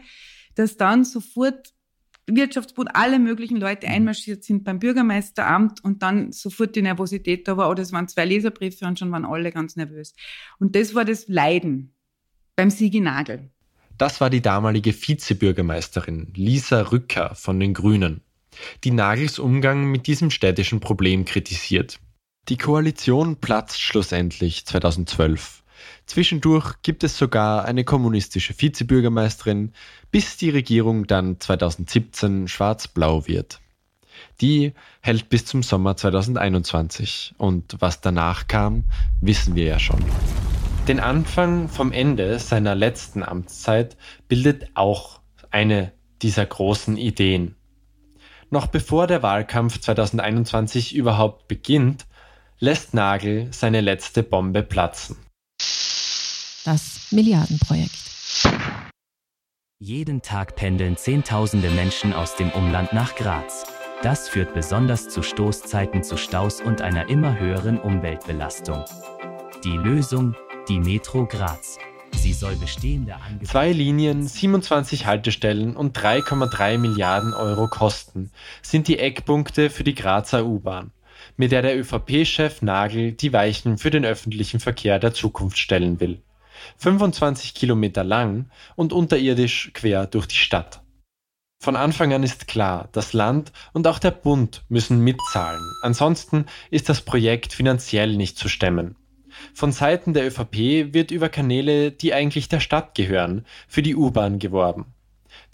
dass 0.57 0.77
dann 0.77 1.05
sofort 1.05 1.73
Wirtschaftsbund, 2.27 2.91
alle 2.95 3.21
möglichen 3.21 3.57
Leute 3.57 3.87
mhm. 3.87 3.93
einmarschiert 3.93 4.43
sind 4.43 4.65
beim 4.65 4.81
Bürgermeisteramt 4.81 5.85
und 5.85 6.03
dann 6.03 6.33
sofort 6.33 6.75
die 6.75 6.83
Nervosität 6.83 7.47
da 7.47 7.57
war, 7.57 7.71
oder 7.71 7.83
es 7.83 7.93
waren 7.93 8.09
zwei 8.09 8.25
Leserbriefe 8.25 8.85
und 8.87 8.99
schon 8.99 9.13
waren 9.13 9.25
alle 9.25 9.53
ganz 9.53 9.77
nervös. 9.77 10.15
Und 10.59 10.75
das 10.75 10.95
war 10.95 11.05
das 11.05 11.29
Leiden 11.29 11.95
beim 12.57 12.71
Sigi 12.71 13.01
Nagel. 13.01 13.51
Das 13.97 14.21
war 14.21 14.29
die 14.29 14.43
damalige 14.43 14.93
Vizebürgermeisterin 14.93 16.33
Lisa 16.35 16.83
Rücker 16.83 17.35
von 17.35 17.61
den 17.61 17.73
Grünen, 17.73 18.23
die 18.85 18.91
Nagels 18.91 19.39
Umgang 19.39 19.91
mit 19.91 20.07
diesem 20.07 20.31
städtischen 20.31 20.81
Problem 20.81 21.25
kritisiert. 21.25 22.01
Die 22.49 22.59
Koalition 22.59 23.37
platzt 23.37 23.81
schlussendlich 23.81 24.67
2012 24.67 25.63
Zwischendurch 26.07 26.75
gibt 26.83 27.03
es 27.05 27.19
sogar 27.19 27.65
eine 27.65 27.85
kommunistische 27.85 28.55
Vizebürgermeisterin, 28.57 29.73
bis 30.11 30.37
die 30.37 30.51
Regierung 30.51 31.07
dann 31.07 31.41
2017 31.41 32.49
schwarz-blau 32.49 33.27
wird. 33.27 33.61
Die 34.41 34.73
hält 35.01 35.29
bis 35.29 35.45
zum 35.45 35.63
Sommer 35.63 35.97
2021 35.97 37.35
und 37.39 37.77
was 37.81 38.01
danach 38.01 38.47
kam, 38.47 38.85
wissen 39.21 39.55
wir 39.55 39.65
ja 39.65 39.79
schon. 39.79 40.03
Den 40.89 41.01
Anfang 41.01 41.69
vom 41.69 41.91
Ende 41.91 42.39
seiner 42.39 42.75
letzten 42.75 43.23
Amtszeit 43.23 43.97
bildet 44.29 44.69
auch 44.75 45.21
eine 45.51 45.93
dieser 46.23 46.47
großen 46.47 46.97
Ideen. 46.97 47.57
Noch 48.51 48.69
bevor 48.69 49.07
der 49.07 49.23
Wahlkampf 49.23 49.81
2021 49.81 50.95
überhaupt 50.95 51.49
beginnt, 51.49 52.07
lässt 52.61 52.95
Nagel 52.95 53.49
seine 53.51 53.81
letzte 53.81 54.23
Bombe 54.23 54.63
platzen 54.63 55.17
das 56.67 57.09
Milliardenprojekt. 57.11 57.93
Jeden 59.79 60.23
Tag 60.23 60.57
pendeln 60.57 60.97
Zehntausende 60.97 61.71
Menschen 61.71 62.13
aus 62.13 62.35
dem 62.37 62.51
Umland 62.51 62.93
nach 62.93 63.15
Graz. 63.15 63.65
Das 64.03 64.29
führt 64.29 64.55
besonders 64.55 65.09
zu 65.09 65.23
Stoßzeiten 65.23 66.03
zu 66.03 66.17
Staus 66.17 66.61
und 66.61 66.81
einer 66.81 67.09
immer 67.09 67.39
höheren 67.39 67.79
Umweltbelastung. 67.79 68.85
Die 69.65 69.77
Lösung, 69.77 70.35
die 70.69 70.81
Metro 70.81 71.27
Graz. 71.27 71.79
Sie 72.13 72.33
soll 72.33 72.57
bestehende 72.57 73.17
Angebote 73.17 73.51
Zwei 73.51 73.73
Linien, 73.73 74.27
27 74.27 75.07
Haltestellen 75.07 75.77
und 75.77 75.97
3,3 75.97 76.79
Milliarden 76.79 77.35
Euro 77.35 77.69
Kosten 77.69 78.31
sind 78.63 78.89
die 78.89 78.99
Eckpunkte 78.99 79.71
für 79.71 79.85
die 79.85 79.95
Grazer 79.95 80.47
U-Bahn, 80.47 80.91
mit 81.37 81.53
der 81.53 81.63
der 81.63 81.79
ÖVP-Chef 81.79 82.63
Nagel 82.63 83.13
die 83.13 83.33
Weichen 83.33 83.79
für 83.79 83.91
den 83.91 84.05
öffentlichen 84.05 84.61
Verkehr 84.61 84.99
der 84.99 85.13
Zukunft 85.13 85.59
stellen 85.59 86.01
will. 86.01 86.23
25 86.79 87.55
Kilometer 87.55 88.05
lang 88.05 88.51
und 88.75 88.93
unterirdisch 88.93 89.71
quer 89.75 90.07
durch 90.07 90.27
die 90.27 90.37
Stadt. 90.37 90.83
Von 91.59 91.77
Anfang 91.77 92.13
an 92.13 92.23
ist 92.23 92.47
klar, 92.47 92.89
das 92.93 93.13
Land 93.13 93.53
und 93.73 93.87
auch 93.87 93.99
der 93.99 94.11
Bund 94.11 94.65
müssen 94.69 95.01
mitzahlen, 95.01 95.63
ansonsten 95.83 96.47
ist 96.71 96.89
das 96.89 97.01
Projekt 97.01 97.53
finanziell 97.53 98.17
nicht 98.17 98.39
zu 98.39 98.49
stemmen. 98.49 98.97
Von 99.55 99.73
Seiten 99.73 100.15
der 100.15 100.27
ÖVP 100.27 100.95
wird 100.95 101.11
über 101.11 101.29
Kanäle, 101.29 101.93
die 101.93 102.15
eigentlich 102.15 102.49
der 102.49 102.61
Stadt 102.61 102.95
gehören, 102.95 103.45
für 103.69 103.83
die 103.83 103.97
U-Bahn 103.97 104.39
geworben. 104.39 104.96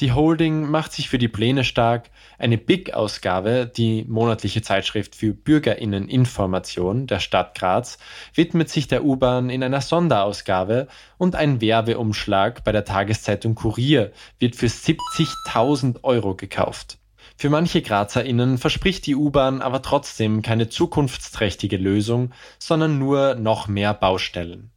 Die 0.01 0.13
Holding 0.13 0.69
macht 0.71 0.93
sich 0.93 1.09
für 1.09 1.19
die 1.19 1.29
Pläne 1.29 1.65
stark. 1.65 2.11
Eine 2.39 2.59
Big-Ausgabe, 2.59 3.71
die 3.77 4.05
monatliche 4.09 4.63
Zeitschrift 4.63 5.15
für 5.15 5.33
Bürgerinneninformation 5.33 7.07
der 7.07 7.21
Stadt 7.21 7.55
Graz, 7.55 7.99
widmet 8.35 8.69
sich 8.69 8.89
der 8.89 9.05
U-Bahn 9.05 9.51
in 9.51 9.63
einer 9.63 9.81
Sonderausgabe 9.81 10.89
und 11.19 11.37
ein 11.37 11.61
Werbeumschlag 11.61 12.65
bei 12.65 12.73
der 12.73 12.85
Tageszeitung 12.85 13.55
Kurier 13.55 14.13
wird 14.39 14.57
für 14.57 14.67
70.000 14.67 16.03
Euro 16.03 16.35
gekauft. 16.35 16.99
Für 17.37 17.51
manche 17.51 17.83
GrazerInnen 17.83 18.59
verspricht 18.59 19.07
die 19.07 19.17
U-Bahn 19.17 19.63
aber 19.63 19.83
trotzdem 19.83 20.43
keine 20.43 20.69
zukunftsträchtige 20.69 21.77
Lösung, 21.77 22.33
sondern 22.59 22.99
nur 22.99 23.35
noch 23.35 23.69
mehr 23.69 23.95
Baustellen. 23.95 24.71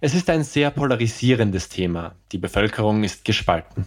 Es 0.00 0.14
ist 0.14 0.28
ein 0.28 0.44
sehr 0.44 0.70
polarisierendes 0.70 1.68
Thema. 1.68 2.16
Die 2.32 2.38
Bevölkerung 2.38 3.02
ist 3.02 3.24
gespalten. 3.24 3.86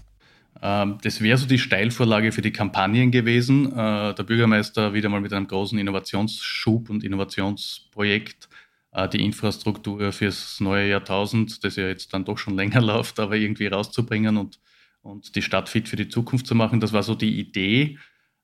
Ähm, 0.62 0.98
das 1.02 1.22
wäre 1.22 1.38
so 1.38 1.48
die 1.48 1.60
Steilvorlage 1.60 2.32
für 2.32 2.42
die 2.42 2.52
Kampagnen 2.52 3.12
gewesen. 3.12 3.72
Äh, 3.72 4.14
der 4.14 4.24
Bürgermeister 4.24 4.94
wieder 4.94 5.10
mal 5.10 5.22
mit 5.22 5.34
einem 5.34 5.48
großen 5.48 5.78
Innovationsschub 5.78 6.90
und 6.90 7.04
Innovationsprojekt 7.04 8.50
äh, 8.92 9.08
die 9.08 9.24
Infrastruktur 9.24 10.12
fürs 10.12 10.60
neue 10.60 10.90
Jahrtausend, 10.90 11.64
das 11.64 11.76
ja 11.76 11.88
jetzt 11.88 12.14
dann 12.14 12.26
doch 12.26 12.38
schon 12.38 12.56
länger 12.56 12.82
läuft, 12.82 13.20
aber 13.20 13.36
irgendwie 13.36 13.68
rauszubringen 13.68 14.38
und, 14.38 14.60
und 15.02 15.36
die 15.36 15.42
Stadt 15.42 15.70
fit 15.70 15.88
für 15.88 15.96
die 15.96 16.10
Zukunft 16.10 16.48
zu 16.48 16.56
machen. 16.56 16.80
Das 16.80 16.94
war 16.94 17.04
so 17.04 17.16
die 17.16 17.40
Idee. 17.40 17.98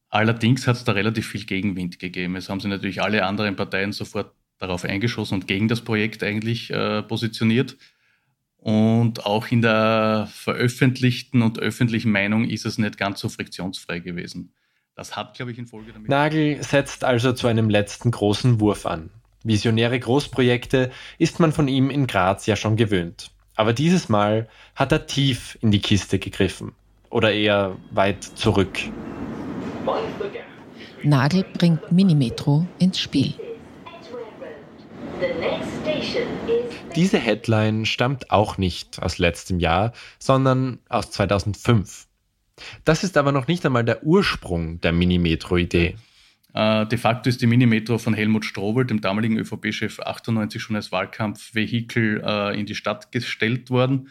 Allerdings 0.10 0.68
hat 0.68 0.78
es 0.78 0.84
da 0.86 0.94
relativ 0.94 1.28
viel 1.28 1.46
Gegenwind 1.46 2.00
gegeben. 2.00 2.36
Es 2.36 2.50
haben 2.50 2.60
sich 2.62 2.70
natürlich 2.70 3.02
alle 3.02 3.26
anderen 3.26 3.56
Parteien 3.56 3.92
sofort 3.92 4.34
darauf 4.58 4.86
eingeschossen 4.86 5.36
und 5.36 5.48
gegen 5.48 5.68
das 5.68 5.82
Projekt 5.82 6.24
eigentlich 6.24 6.72
äh, 6.72 7.04
positioniert. 7.04 7.76
Und 8.66 9.28
auch 9.28 9.52
in 9.52 9.62
der 9.62 10.28
veröffentlichten 10.34 11.44
und 11.44 11.60
öffentlichen 11.60 12.12
Meinung 12.12 12.46
ist 12.46 12.66
es 12.66 12.80
nicht 12.80 12.98
ganz 12.98 13.20
so 13.20 13.30
friktionsfrei 13.30 14.00
gewesen. 14.00 14.56
Das 14.96 15.16
hat, 15.16 15.36
glaube 15.36 15.52
ich, 15.52 15.60
in 15.60 15.68
Folge 15.68 15.94
damit. 15.94 16.10
Nagel 16.10 16.64
setzt 16.64 17.04
also 17.04 17.32
zu 17.34 17.46
einem 17.46 17.70
letzten 17.70 18.10
großen 18.10 18.60
Wurf 18.60 18.88
an. 18.88 19.12
Visionäre 19.44 20.00
Großprojekte 20.00 20.90
ist 21.20 21.40
man 21.40 21.52
von 21.52 21.68
ihm 21.68 21.92
in 21.92 22.08
Graz 22.08 22.48
ja 22.48 22.56
schon 22.56 22.76
gewöhnt. 22.76 23.30
Aber 23.56 23.72
dieses 23.72 24.10
Mal 24.10 24.50
hat 24.74 24.92
er 24.92 25.06
tief 25.06 25.60
in 25.62 25.70
die 25.70 25.80
Kiste 25.80 26.18
gegriffen. 26.18 26.72
Oder 27.12 27.34
eher 27.34 27.78
weit 27.92 28.24
zurück. 28.24 28.80
Nagel 31.04 31.46
bringt 31.54 31.92
Minimetro 31.92 32.66
ins 32.80 32.98
Spiel. 32.98 33.36
Diese 36.96 37.20
Headline 37.20 37.86
stammt 37.86 38.32
auch 38.32 38.58
nicht 38.58 39.02
aus 39.02 39.18
letztem 39.18 39.60
Jahr, 39.60 39.92
sondern 40.18 40.80
aus 40.88 41.12
2005. 41.12 42.08
Das 42.86 43.04
ist 43.04 43.18
aber 43.18 43.32
noch 43.34 43.48
nicht 43.48 43.66
einmal 43.66 43.84
der 43.84 44.06
Ursprung 44.06 44.80
der 44.80 44.94
Minimetro-Idee. 44.94 45.98
Äh, 46.54 46.86
de 46.86 46.98
facto 46.98 47.28
ist 47.30 47.42
die 47.42 47.48
Minimetro 47.48 47.98
von 47.98 48.14
Helmut 48.14 48.46
Strobel, 48.46 48.86
dem 48.86 49.02
damaligen 49.02 49.38
ÖVP-Chef, 49.38 50.00
98 50.00 50.62
schon 50.62 50.78
als 50.78 50.94
Wahlkampfvehikel 50.94 52.24
äh, 52.26 52.58
in 52.58 52.66
die 52.66 52.76
Stadt 52.76 53.12
gestellt 53.12 53.70
worden. 53.70 54.10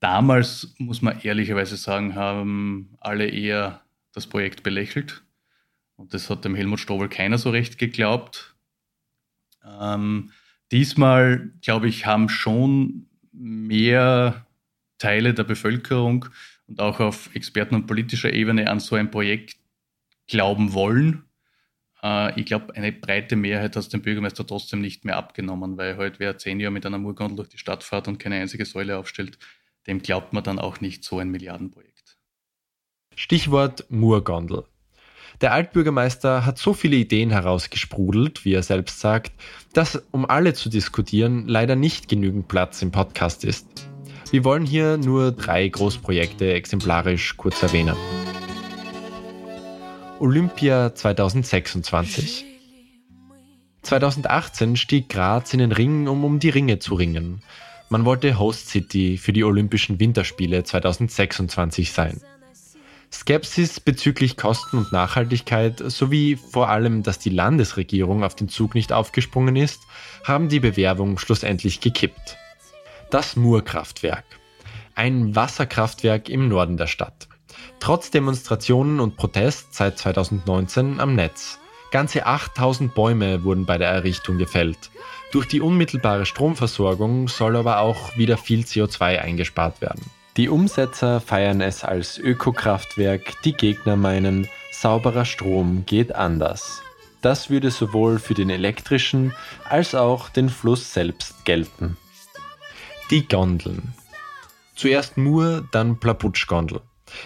Damals, 0.00 0.74
muss 0.76 1.00
man 1.00 1.20
ehrlicherweise 1.22 1.76
sagen, 1.76 2.14
haben 2.14 2.90
alle 3.00 3.26
eher 3.26 3.80
das 4.12 4.26
Projekt 4.26 4.62
belächelt. 4.62 5.22
Und 5.96 6.12
das 6.12 6.28
hat 6.28 6.44
dem 6.44 6.54
Helmut 6.54 6.80
Strobel 6.80 7.08
keiner 7.08 7.38
so 7.38 7.48
recht 7.48 7.78
geglaubt. 7.78 8.54
Ähm, 9.64 10.30
diesmal, 10.72 11.52
glaube 11.60 11.88
ich, 11.88 12.06
haben 12.06 12.28
schon 12.28 13.06
mehr 13.32 14.46
Teile 14.98 15.34
der 15.34 15.44
Bevölkerung 15.44 16.26
und 16.66 16.80
auch 16.80 17.00
auf 17.00 17.34
Experten- 17.34 17.74
und 17.74 17.86
politischer 17.86 18.32
Ebene 18.32 18.68
an 18.68 18.80
so 18.80 18.96
ein 18.96 19.10
Projekt 19.10 19.56
glauben 20.26 20.72
wollen. 20.72 21.24
Äh, 22.02 22.38
ich 22.40 22.46
glaube, 22.46 22.74
eine 22.74 22.92
breite 22.92 23.36
Mehrheit 23.36 23.76
hat 23.76 23.92
dem 23.92 24.02
Bürgermeister 24.02 24.46
trotzdem 24.46 24.80
nicht 24.80 25.04
mehr 25.04 25.16
abgenommen, 25.16 25.76
weil 25.76 25.96
heute 25.96 26.18
wer 26.18 26.38
zehn 26.38 26.60
Jahre 26.60 26.72
mit 26.72 26.86
einer 26.86 26.98
Murgondel 26.98 27.36
durch 27.36 27.48
die 27.50 27.58
Stadt 27.58 27.84
fährt 27.84 28.08
und 28.08 28.18
keine 28.18 28.36
einzige 28.36 28.64
Säule 28.64 28.98
aufstellt, 28.98 29.38
dem 29.86 30.00
glaubt 30.00 30.32
man 30.32 30.44
dann 30.44 30.58
auch 30.58 30.80
nicht 30.80 31.04
so 31.04 31.18
ein 31.18 31.30
Milliardenprojekt. 31.30 32.16
Stichwort 33.14 33.84
Murgondel. 33.90 34.64
Der 35.42 35.52
Altbürgermeister 35.52 36.46
hat 36.46 36.56
so 36.56 36.72
viele 36.72 36.94
Ideen 36.94 37.30
herausgesprudelt, 37.30 38.44
wie 38.44 38.54
er 38.54 38.62
selbst 38.62 39.00
sagt, 39.00 39.32
dass, 39.72 40.00
um 40.12 40.24
alle 40.24 40.54
zu 40.54 40.68
diskutieren, 40.68 41.48
leider 41.48 41.74
nicht 41.74 42.06
genügend 42.08 42.46
Platz 42.46 42.80
im 42.80 42.92
Podcast 42.92 43.44
ist. 43.44 43.66
Wir 44.30 44.44
wollen 44.44 44.64
hier 44.64 44.98
nur 44.98 45.32
drei 45.32 45.66
Großprojekte 45.66 46.54
exemplarisch 46.54 47.36
kurz 47.36 47.60
erwähnen. 47.60 47.96
Olympia 50.20 50.94
2026. 50.94 52.44
2018 53.82 54.76
stieg 54.76 55.08
Graz 55.08 55.52
in 55.52 55.58
den 55.58 55.72
Ring, 55.72 56.06
um 56.06 56.24
um 56.24 56.38
die 56.38 56.50
Ringe 56.50 56.78
zu 56.78 56.94
ringen. 56.94 57.42
Man 57.88 58.04
wollte 58.04 58.38
Host 58.38 58.68
City 58.68 59.18
für 59.18 59.32
die 59.32 59.42
Olympischen 59.42 59.98
Winterspiele 59.98 60.62
2026 60.62 61.90
sein. 61.90 62.20
Skepsis 63.12 63.78
bezüglich 63.78 64.36
Kosten 64.36 64.78
und 64.78 64.90
Nachhaltigkeit 64.90 65.78
sowie 65.78 66.36
vor 66.36 66.70
allem, 66.70 67.02
dass 67.02 67.18
die 67.18 67.30
Landesregierung 67.30 68.24
auf 68.24 68.34
den 68.34 68.48
Zug 68.48 68.74
nicht 68.74 68.92
aufgesprungen 68.92 69.54
ist, 69.54 69.82
haben 70.24 70.48
die 70.48 70.60
Bewerbung 70.60 71.18
schlussendlich 71.18 71.80
gekippt. 71.80 72.38
Das 73.10 73.36
Murkraftwerk. 73.36 74.24
Ein 74.94 75.36
Wasserkraftwerk 75.36 76.28
im 76.30 76.48
Norden 76.48 76.76
der 76.76 76.86
Stadt. 76.86 77.28
Trotz 77.80 78.10
Demonstrationen 78.10 78.98
und 78.98 79.16
Protest 79.16 79.74
seit 79.74 79.98
2019 79.98 80.98
am 80.98 81.14
Netz. 81.14 81.58
Ganze 81.90 82.24
8000 82.24 82.94
Bäume 82.94 83.44
wurden 83.44 83.66
bei 83.66 83.76
der 83.76 83.90
Errichtung 83.90 84.38
gefällt. 84.38 84.90
Durch 85.30 85.46
die 85.46 85.60
unmittelbare 85.60 86.24
Stromversorgung 86.24 87.28
soll 87.28 87.56
aber 87.56 87.80
auch 87.80 88.16
wieder 88.16 88.38
viel 88.38 88.60
CO2 88.62 89.18
eingespart 89.18 89.82
werden. 89.82 90.02
Die 90.38 90.48
Umsetzer 90.48 91.20
feiern 91.20 91.60
es 91.60 91.84
als 91.84 92.16
Ökokraftwerk, 92.16 93.42
die 93.42 93.52
Gegner 93.52 93.96
meinen, 93.96 94.48
sauberer 94.70 95.26
Strom 95.26 95.84
geht 95.84 96.14
anders. 96.14 96.82
Das 97.20 97.50
würde 97.50 97.70
sowohl 97.70 98.18
für 98.18 98.32
den 98.32 98.48
elektrischen 98.48 99.34
als 99.68 99.94
auch 99.94 100.30
den 100.30 100.48
Fluss 100.48 100.94
selbst 100.94 101.44
gelten. 101.44 101.98
Die 103.10 103.28
Gondeln. 103.28 103.92
Zuerst 104.74 105.18
Mur, 105.18 105.68
dann 105.70 106.00
Plaputschgondel. 106.00 106.80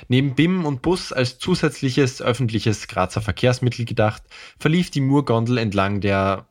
Neben 0.09 0.35
BIM 0.35 0.64
und 0.64 0.83
Bus 0.83 1.12
als 1.12 1.38
zusätzliches 1.38 2.21
öffentliches 2.21 2.88
Grazer 2.88 3.23
Verkehrsmittel 3.23 3.85
gedacht, 3.85 4.25
verlief 4.59 4.90
die 4.90 5.01
Murgondel 5.01 5.59
entlang 5.59 6.01
der 6.01 6.49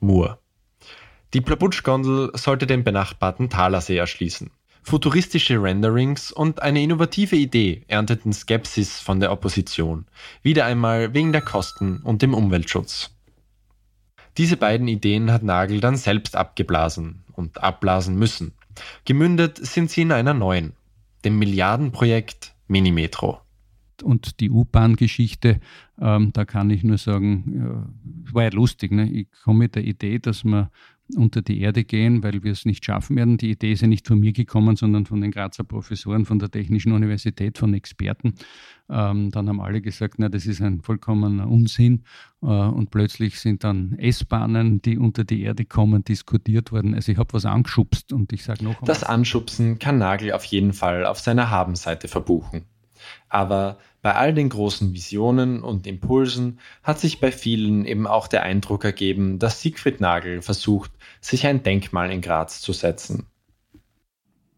Mur. 0.00 0.38
Die 1.32 1.40
Plaputschgondel 1.40 2.30
sollte 2.34 2.66
den 2.66 2.84
benachbarten 2.84 3.48
Thalersee 3.48 3.96
erschließen. 3.96 4.50
Futuristische 4.88 5.62
Renderings 5.62 6.32
und 6.32 6.62
eine 6.62 6.82
innovative 6.82 7.36
Idee 7.36 7.82
ernteten 7.88 8.32
Skepsis 8.32 9.00
von 9.00 9.20
der 9.20 9.32
Opposition, 9.32 10.06
wieder 10.40 10.64
einmal 10.64 11.12
wegen 11.12 11.30
der 11.30 11.42
Kosten 11.42 11.98
und 11.98 12.22
dem 12.22 12.32
Umweltschutz. 12.32 13.14
Diese 14.38 14.56
beiden 14.56 14.88
Ideen 14.88 15.30
hat 15.30 15.42
Nagel 15.42 15.82
dann 15.82 15.98
selbst 15.98 16.36
abgeblasen 16.36 17.22
und 17.34 17.62
abblasen 17.62 18.18
müssen. 18.18 18.54
Gemündet 19.04 19.58
sind 19.58 19.90
sie 19.90 20.00
in 20.00 20.10
einer 20.10 20.32
neuen, 20.32 20.72
dem 21.22 21.38
Milliardenprojekt 21.38 22.54
Minimetro. 22.66 23.42
Und 24.02 24.40
die 24.40 24.48
U-Bahn-Geschichte, 24.48 25.60
ähm, 26.00 26.32
da 26.32 26.46
kann 26.46 26.70
ich 26.70 26.82
nur 26.82 26.96
sagen, 26.96 27.92
ja, 28.26 28.32
war 28.32 28.44
ja 28.44 28.50
lustig. 28.50 28.92
Ne? 28.92 29.10
Ich 29.10 29.28
komme 29.44 29.58
mit 29.58 29.74
der 29.74 29.84
Idee, 29.84 30.18
dass 30.18 30.44
man 30.44 30.68
unter 31.16 31.42
die 31.42 31.60
Erde 31.60 31.84
gehen, 31.84 32.22
weil 32.22 32.42
wir 32.42 32.52
es 32.52 32.64
nicht 32.64 32.84
schaffen 32.84 33.16
werden. 33.16 33.38
Die 33.38 33.50
Idee 33.50 33.72
ist 33.72 33.82
ja 33.82 33.88
nicht 33.88 34.06
von 34.06 34.18
mir 34.18 34.32
gekommen, 34.32 34.76
sondern 34.76 35.06
von 35.06 35.20
den 35.20 35.30
Grazer 35.30 35.64
Professoren, 35.64 36.24
von 36.24 36.38
der 36.38 36.50
Technischen 36.50 36.92
Universität, 36.92 37.58
von 37.58 37.74
Experten. 37.74 38.34
Ähm, 38.90 39.30
dann 39.30 39.48
haben 39.48 39.60
alle 39.60 39.80
gesagt, 39.80 40.14
na, 40.18 40.28
das 40.28 40.46
ist 40.46 40.60
ein 40.60 40.80
vollkommener 40.80 41.48
Unsinn. 41.48 42.04
Äh, 42.42 42.46
und 42.46 42.90
plötzlich 42.90 43.38
sind 43.40 43.64
dann 43.64 43.98
S-Bahnen, 43.98 44.82
die 44.82 44.98
unter 44.98 45.24
die 45.24 45.42
Erde 45.42 45.64
kommen, 45.64 46.04
diskutiert 46.04 46.72
worden. 46.72 46.94
Also 46.94 47.12
ich 47.12 47.18
habe 47.18 47.32
was 47.32 47.44
angeschubst 47.44 48.12
und 48.12 48.32
ich 48.32 48.44
sage 48.44 48.64
noch. 48.64 48.82
Das 48.82 49.04
Anschubsen 49.04 49.78
kann 49.78 49.98
Nagel 49.98 50.32
auf 50.32 50.44
jeden 50.44 50.72
Fall 50.72 51.06
auf 51.06 51.20
seiner 51.20 51.50
Habenseite 51.50 52.08
verbuchen. 52.08 52.64
Aber 53.28 53.78
bei 54.00 54.14
all 54.14 54.32
den 54.32 54.48
großen 54.48 54.92
Visionen 54.94 55.62
und 55.62 55.86
Impulsen 55.86 56.60
hat 56.82 57.00
sich 57.00 57.20
bei 57.20 57.32
vielen 57.32 57.84
eben 57.84 58.06
auch 58.06 58.28
der 58.28 58.44
Eindruck 58.44 58.84
ergeben, 58.84 59.38
dass 59.38 59.60
Siegfried 59.60 60.00
Nagel 60.00 60.40
versucht, 60.40 60.92
sich 61.20 61.46
ein 61.46 61.62
Denkmal 61.62 62.12
in 62.12 62.20
Graz 62.20 62.60
zu 62.60 62.72
setzen. 62.72 63.26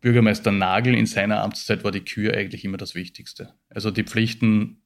Bürgermeister 0.00 0.52
Nagel 0.52 0.94
in 0.94 1.06
seiner 1.06 1.42
Amtszeit 1.42 1.84
war 1.84 1.90
die 1.90 2.04
Kür 2.04 2.34
eigentlich 2.34 2.64
immer 2.64 2.76
das 2.76 2.94
Wichtigste. 2.94 3.54
Also 3.68 3.90
die 3.90 4.04
Pflichten, 4.04 4.82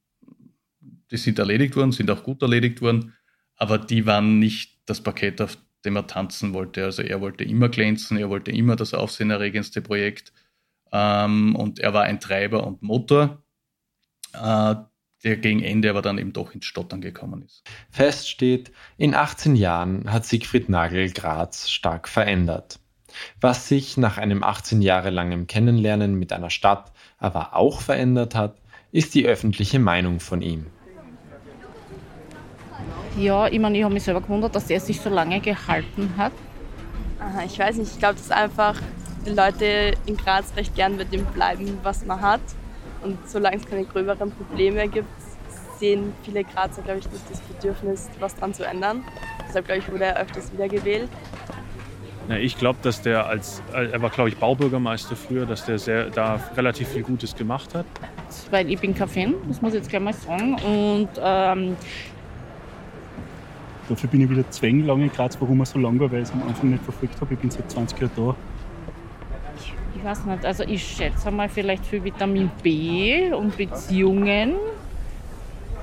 die 1.11 1.17
sind 1.17 1.39
erledigt 1.39 1.75
worden, 1.75 1.91
sind 1.91 2.09
auch 2.09 2.23
gut 2.23 2.41
erledigt 2.41 2.81
worden, 2.81 3.13
aber 3.55 3.77
die 3.77 4.05
waren 4.05 4.39
nicht 4.39 4.79
das 4.85 5.01
Paket, 5.01 5.41
auf 5.41 5.57
dem 5.85 5.95
er 5.95 6.07
tanzen 6.07 6.53
wollte. 6.53 6.83
Also 6.83 7.01
er 7.01 7.21
wollte 7.21 7.43
immer 7.43 7.69
glänzen, 7.69 8.17
er 8.17 8.29
wollte 8.29 8.51
immer 8.51 8.75
das 8.75 8.93
aufsehenerregendste 8.93 9.81
Projekt 9.81 10.33
ähm, 10.91 11.55
und 11.55 11.79
er 11.79 11.93
war 11.93 12.03
ein 12.03 12.19
Treiber 12.19 12.65
und 12.65 12.81
Motor 12.81 13.44
äh, 14.41 14.75
der 15.23 15.37
gegen 15.37 15.63
Ende 15.63 15.89
aber 15.89 16.01
dann 16.01 16.17
eben 16.17 16.33
doch 16.33 16.53
ins 16.53 16.65
Stottern 16.65 17.01
gekommen 17.01 17.41
ist. 17.41 17.63
Fest 17.89 18.29
steht, 18.29 18.71
in 18.97 19.15
18 19.15 19.55
Jahren 19.55 20.11
hat 20.11 20.25
Siegfried 20.25 20.69
Nagel 20.69 21.11
Graz 21.11 21.69
stark 21.69 22.07
verändert. 22.07 22.79
Was 23.41 23.67
sich 23.67 23.97
nach 23.97 24.17
einem 24.17 24.43
18 24.43 24.81
Jahre 24.81 25.09
langen 25.09 25.47
Kennenlernen 25.47 26.15
mit 26.15 26.31
einer 26.31 26.49
Stadt 26.49 26.91
aber 27.17 27.55
auch 27.55 27.81
verändert 27.81 28.35
hat, 28.35 28.57
ist 28.91 29.15
die 29.15 29.25
öffentliche 29.25 29.79
Meinung 29.79 30.19
von 30.19 30.41
ihm. 30.41 30.67
Ja, 33.17 33.47
ich 33.47 33.59
meine, 33.59 33.77
ich 33.77 33.83
habe 33.83 33.93
mich 33.93 34.03
selber 34.03 34.21
gewundert, 34.21 34.55
dass 34.55 34.69
er 34.69 34.79
sich 34.79 34.99
so 34.99 35.09
lange 35.09 35.39
gehalten 35.39 36.13
hat. 36.17 36.33
Aha, 37.19 37.43
ich 37.45 37.57
weiß 37.57 37.77
nicht, 37.77 37.93
ich 37.93 37.99
glaube, 37.99 38.15
dass 38.15 38.29
einfach 38.29 38.79
die 39.25 39.31
Leute 39.31 39.93
in 40.05 40.17
Graz 40.17 40.53
recht 40.55 40.75
gern 40.75 40.97
mit 40.97 41.13
dem 41.13 41.25
bleiben, 41.25 41.77
was 41.81 42.05
man 42.05 42.21
hat. 42.21 42.41
Und 43.01 43.17
solange 43.29 43.57
es 43.57 43.65
keine 43.65 43.85
gröberen 43.85 44.31
Probleme 44.31 44.87
gibt, 44.87 45.07
sehen 45.79 46.13
viele 46.23 46.43
Grazer, 46.43 46.81
glaube 46.81 46.99
ich, 46.99 47.11
nicht 47.11 47.29
das 47.29 47.41
Bedürfnis, 47.41 48.09
was 48.19 48.35
dran 48.35 48.53
zu 48.53 48.63
ändern. 48.65 49.03
Deshalb, 49.47 49.65
glaube 49.65 49.79
ich, 49.79 49.91
wurde 49.91 50.05
er 50.05 50.19
öfters 50.21 50.51
wiedergewählt. 50.53 51.09
Ja, 52.29 52.37
ich 52.37 52.57
glaube, 52.57 52.79
dass 52.81 53.01
der 53.01 53.27
als, 53.27 53.61
er 53.71 54.01
war, 54.01 54.09
glaube 54.09 54.29
ich, 54.29 54.37
Baubürgermeister 54.37 55.15
früher, 55.15 55.45
dass 55.45 55.65
der 55.65 55.77
sehr, 55.77 56.09
da 56.09 56.39
relativ 56.55 56.87
viel 56.87 57.03
Gutes 57.03 57.35
gemacht 57.35 57.75
hat. 57.75 57.85
Weil 58.49 58.71
ich 58.71 58.79
bin 58.79 58.95
kein 58.95 59.07
Fan, 59.07 59.35
das 59.47 59.61
muss 59.61 59.73
ich 59.73 59.79
jetzt 59.79 59.89
gleich 59.89 60.01
mal 60.01 60.13
sagen. 60.13 60.55
Und 60.55 61.09
ähm, 61.21 61.75
Dafür 63.87 64.09
bin 64.09 64.21
ich 64.21 64.29
wieder 64.29 64.49
zwäng 64.49 64.85
lang 64.85 65.03
in 65.03 65.11
Graz, 65.11 65.37
warum 65.39 65.59
er 65.59 65.67
so 65.67 65.77
lange 65.77 65.99
war, 65.99 66.11
weil 66.11 66.23
ich 66.23 66.29
es 66.29 66.33
am 66.33 66.41
Anfang 66.41 66.71
nicht 66.71 66.83
verfolgt 66.83 67.21
habe. 67.21 67.35
Ich 67.35 67.39
bin 67.39 67.51
seit 67.51 67.69
20 67.69 67.99
Jahren 67.99 68.11
da. 68.15 68.35
Weiß 70.05 70.25
nicht, 70.25 70.45
also 70.45 70.63
ich 70.63 70.83
schätze 70.83 71.31
mal 71.31 71.49
vielleicht 71.49 71.85
für 71.85 72.03
Vitamin 72.03 72.49
B 72.61 73.33
und 73.33 73.57
Beziehungen. 73.57 74.55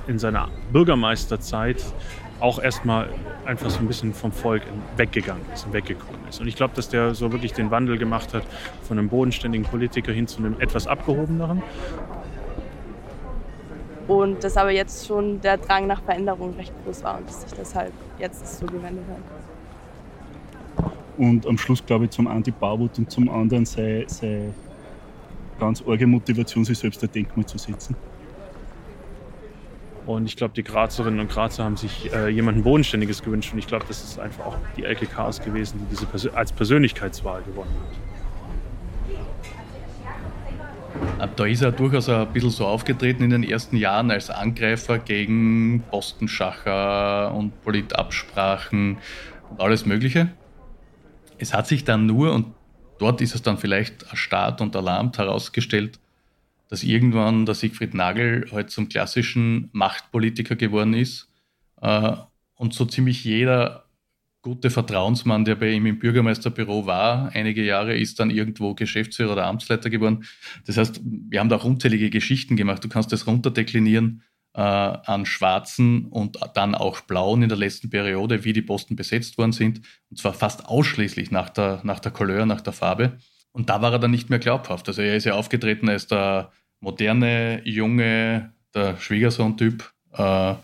In 0.07 0.17
seiner 0.17 0.49
Bürgermeisterzeit 0.71 1.83
auch 2.39 2.59
erstmal 2.59 3.09
einfach 3.45 3.69
so 3.69 3.79
ein 3.79 3.87
bisschen 3.87 4.13
vom 4.13 4.31
Volk 4.31 4.63
weggegangen 4.97 5.45
ist 5.53 5.65
und 5.65 5.73
weggekommen 5.73 6.19
ist. 6.27 6.41
Und 6.41 6.47
ich 6.47 6.55
glaube, 6.55 6.73
dass 6.75 6.89
der 6.89 7.13
so 7.15 7.31
wirklich 7.31 7.53
den 7.53 7.71
Wandel 7.71 7.97
gemacht 7.97 8.33
hat 8.33 8.43
von 8.87 8.97
einem 8.97 9.09
bodenständigen 9.09 9.65
Politiker 9.65 10.11
hin 10.11 10.27
zu 10.27 10.39
einem 10.39 10.59
etwas 10.59 10.87
abgehobeneren. 10.87 11.61
Und 14.07 14.43
dass 14.43 14.57
aber 14.57 14.71
jetzt 14.71 15.07
schon 15.07 15.39
der 15.39 15.57
Drang 15.57 15.87
nach 15.87 16.01
Veränderung 16.01 16.55
recht 16.55 16.73
groß 16.83 17.03
war 17.03 17.17
und 17.17 17.29
dass 17.29 17.41
sich 17.41 17.53
deshalb 17.53 17.93
jetzt 18.19 18.59
so 18.59 18.65
gewendet 18.65 19.05
hat. 19.09 19.52
Und 21.17 21.45
am 21.45 21.57
Schluss, 21.57 21.85
glaube 21.85 22.05
ich, 22.05 22.11
zum 22.11 22.27
einen 22.27 22.43
die 22.43 22.51
Bauwut 22.51 22.97
und 22.97 23.11
zum 23.11 23.29
anderen 23.29 23.65
sei, 23.65 24.05
sei 24.07 24.49
ganz 25.59 25.83
arge 25.87 26.07
Motivation, 26.07 26.65
sich 26.65 26.77
selbst 26.77 27.03
ein 27.03 27.11
Denkmal 27.11 27.45
zu 27.45 27.57
setzen. 27.57 27.95
Und 30.05 30.25
ich 30.25 30.35
glaube, 30.35 30.53
die 30.53 30.63
Grazerinnen 30.63 31.19
und 31.21 31.29
Grazer 31.29 31.63
haben 31.63 31.77
sich 31.77 32.11
äh, 32.13 32.27
jemanden 32.27 32.63
Bodenständiges 32.63 33.23
gewünscht. 33.23 33.53
Und 33.53 33.59
ich 33.59 33.67
glaube, 33.67 33.85
das 33.87 34.03
ist 34.03 34.19
einfach 34.19 34.45
auch 34.47 34.57
die 34.75 34.83
LKKs 34.83 35.41
gewesen, 35.41 35.79
die 35.79 35.85
diese 35.91 36.05
Persön 36.05 36.35
als 36.35 36.51
Persönlichkeitswahl 36.51 37.41
gewonnen 37.43 37.71
hat. 41.19 41.29
Äh, 41.29 41.33
da 41.35 41.45
ist 41.45 41.61
er 41.61 41.71
durchaus 41.71 42.09
ein 42.09 42.27
bisschen 42.33 42.49
so 42.49 42.65
aufgetreten 42.65 43.23
in 43.23 43.29
den 43.29 43.43
ersten 43.43 43.77
Jahren 43.77 44.11
als 44.11 44.29
Angreifer 44.29 44.99
gegen 44.99 45.83
Postenschacher 45.89 47.33
und 47.33 47.61
Politabsprachen 47.63 48.97
und 49.51 49.61
alles 49.61 49.85
Mögliche. 49.85 50.29
Es 51.37 51.53
hat 51.53 51.67
sich 51.67 51.83
dann 51.83 52.05
nur, 52.05 52.33
und 52.33 52.47
dort 52.99 53.21
ist 53.21 53.35
es 53.35 53.41
dann 53.41 53.57
vielleicht 53.57 54.03
erstarrt 54.03 54.61
und 54.61 54.75
alarmt 54.75 55.17
herausgestellt, 55.17 55.99
dass 56.69 56.83
irgendwann 56.83 57.45
der 57.45 57.55
Siegfried 57.55 57.93
Nagel 57.93 58.47
halt 58.51 58.71
zum 58.71 58.89
klassischen 58.89 59.69
Machtpolitiker 59.73 60.55
geworden 60.55 60.93
ist 60.93 61.29
äh, 61.81 62.13
und 62.55 62.73
so 62.73 62.85
ziemlich 62.85 63.23
jeder 63.23 63.83
gute 64.41 64.69
Vertrauensmann, 64.69 65.45
der 65.45 65.55
bei 65.55 65.71
ihm 65.71 65.85
im 65.85 65.99
Bürgermeisterbüro 65.99 66.85
war, 66.85 67.29
einige 67.33 67.63
Jahre, 67.63 67.95
ist 67.95 68.19
dann 68.19 68.29
irgendwo 68.29 68.73
Geschäftsführer 68.73 69.33
oder 69.33 69.45
Amtsleiter 69.45 69.89
geworden. 69.89 70.25
Das 70.65 70.77
heißt, 70.77 71.01
wir 71.03 71.39
haben 71.39 71.49
da 71.49 71.55
auch 71.55 71.63
unzählige 71.63 72.09
Geschichten 72.09 72.57
gemacht. 72.57 72.83
Du 72.83 72.89
kannst 72.89 73.11
das 73.13 73.25
runterdeklinieren 73.25 74.21
an 74.59 75.25
Schwarzen 75.25 76.05
und 76.05 76.37
dann 76.53 76.75
auch 76.75 77.01
Blauen 77.01 77.41
in 77.41 77.49
der 77.49 77.57
letzten 77.57 77.89
Periode, 77.89 78.43
wie 78.43 78.53
die 78.53 78.61
Posten 78.61 78.95
besetzt 78.95 79.37
worden 79.37 79.51
sind. 79.51 79.81
Und 80.09 80.17
zwar 80.17 80.33
fast 80.33 80.65
ausschließlich 80.65 81.31
nach 81.31 81.49
der, 81.49 81.81
nach 81.83 81.99
der 81.99 82.11
Couleur, 82.11 82.45
nach 82.45 82.61
der 82.61 82.73
Farbe. 82.73 83.17
Und 83.51 83.69
da 83.69 83.81
war 83.81 83.93
er 83.93 83.99
dann 83.99 84.11
nicht 84.11 84.29
mehr 84.29 84.39
glaubhaft. 84.39 84.87
Also 84.87 85.01
er 85.01 85.15
ist 85.15 85.25
ja 85.25 85.33
aufgetreten 85.33 85.89
als 85.89 86.07
der 86.07 86.51
moderne, 86.79 87.61
junge, 87.65 88.53
der 88.73 88.97
Schwiegersohn-Typ, 88.97 89.91
äh, 90.13 90.55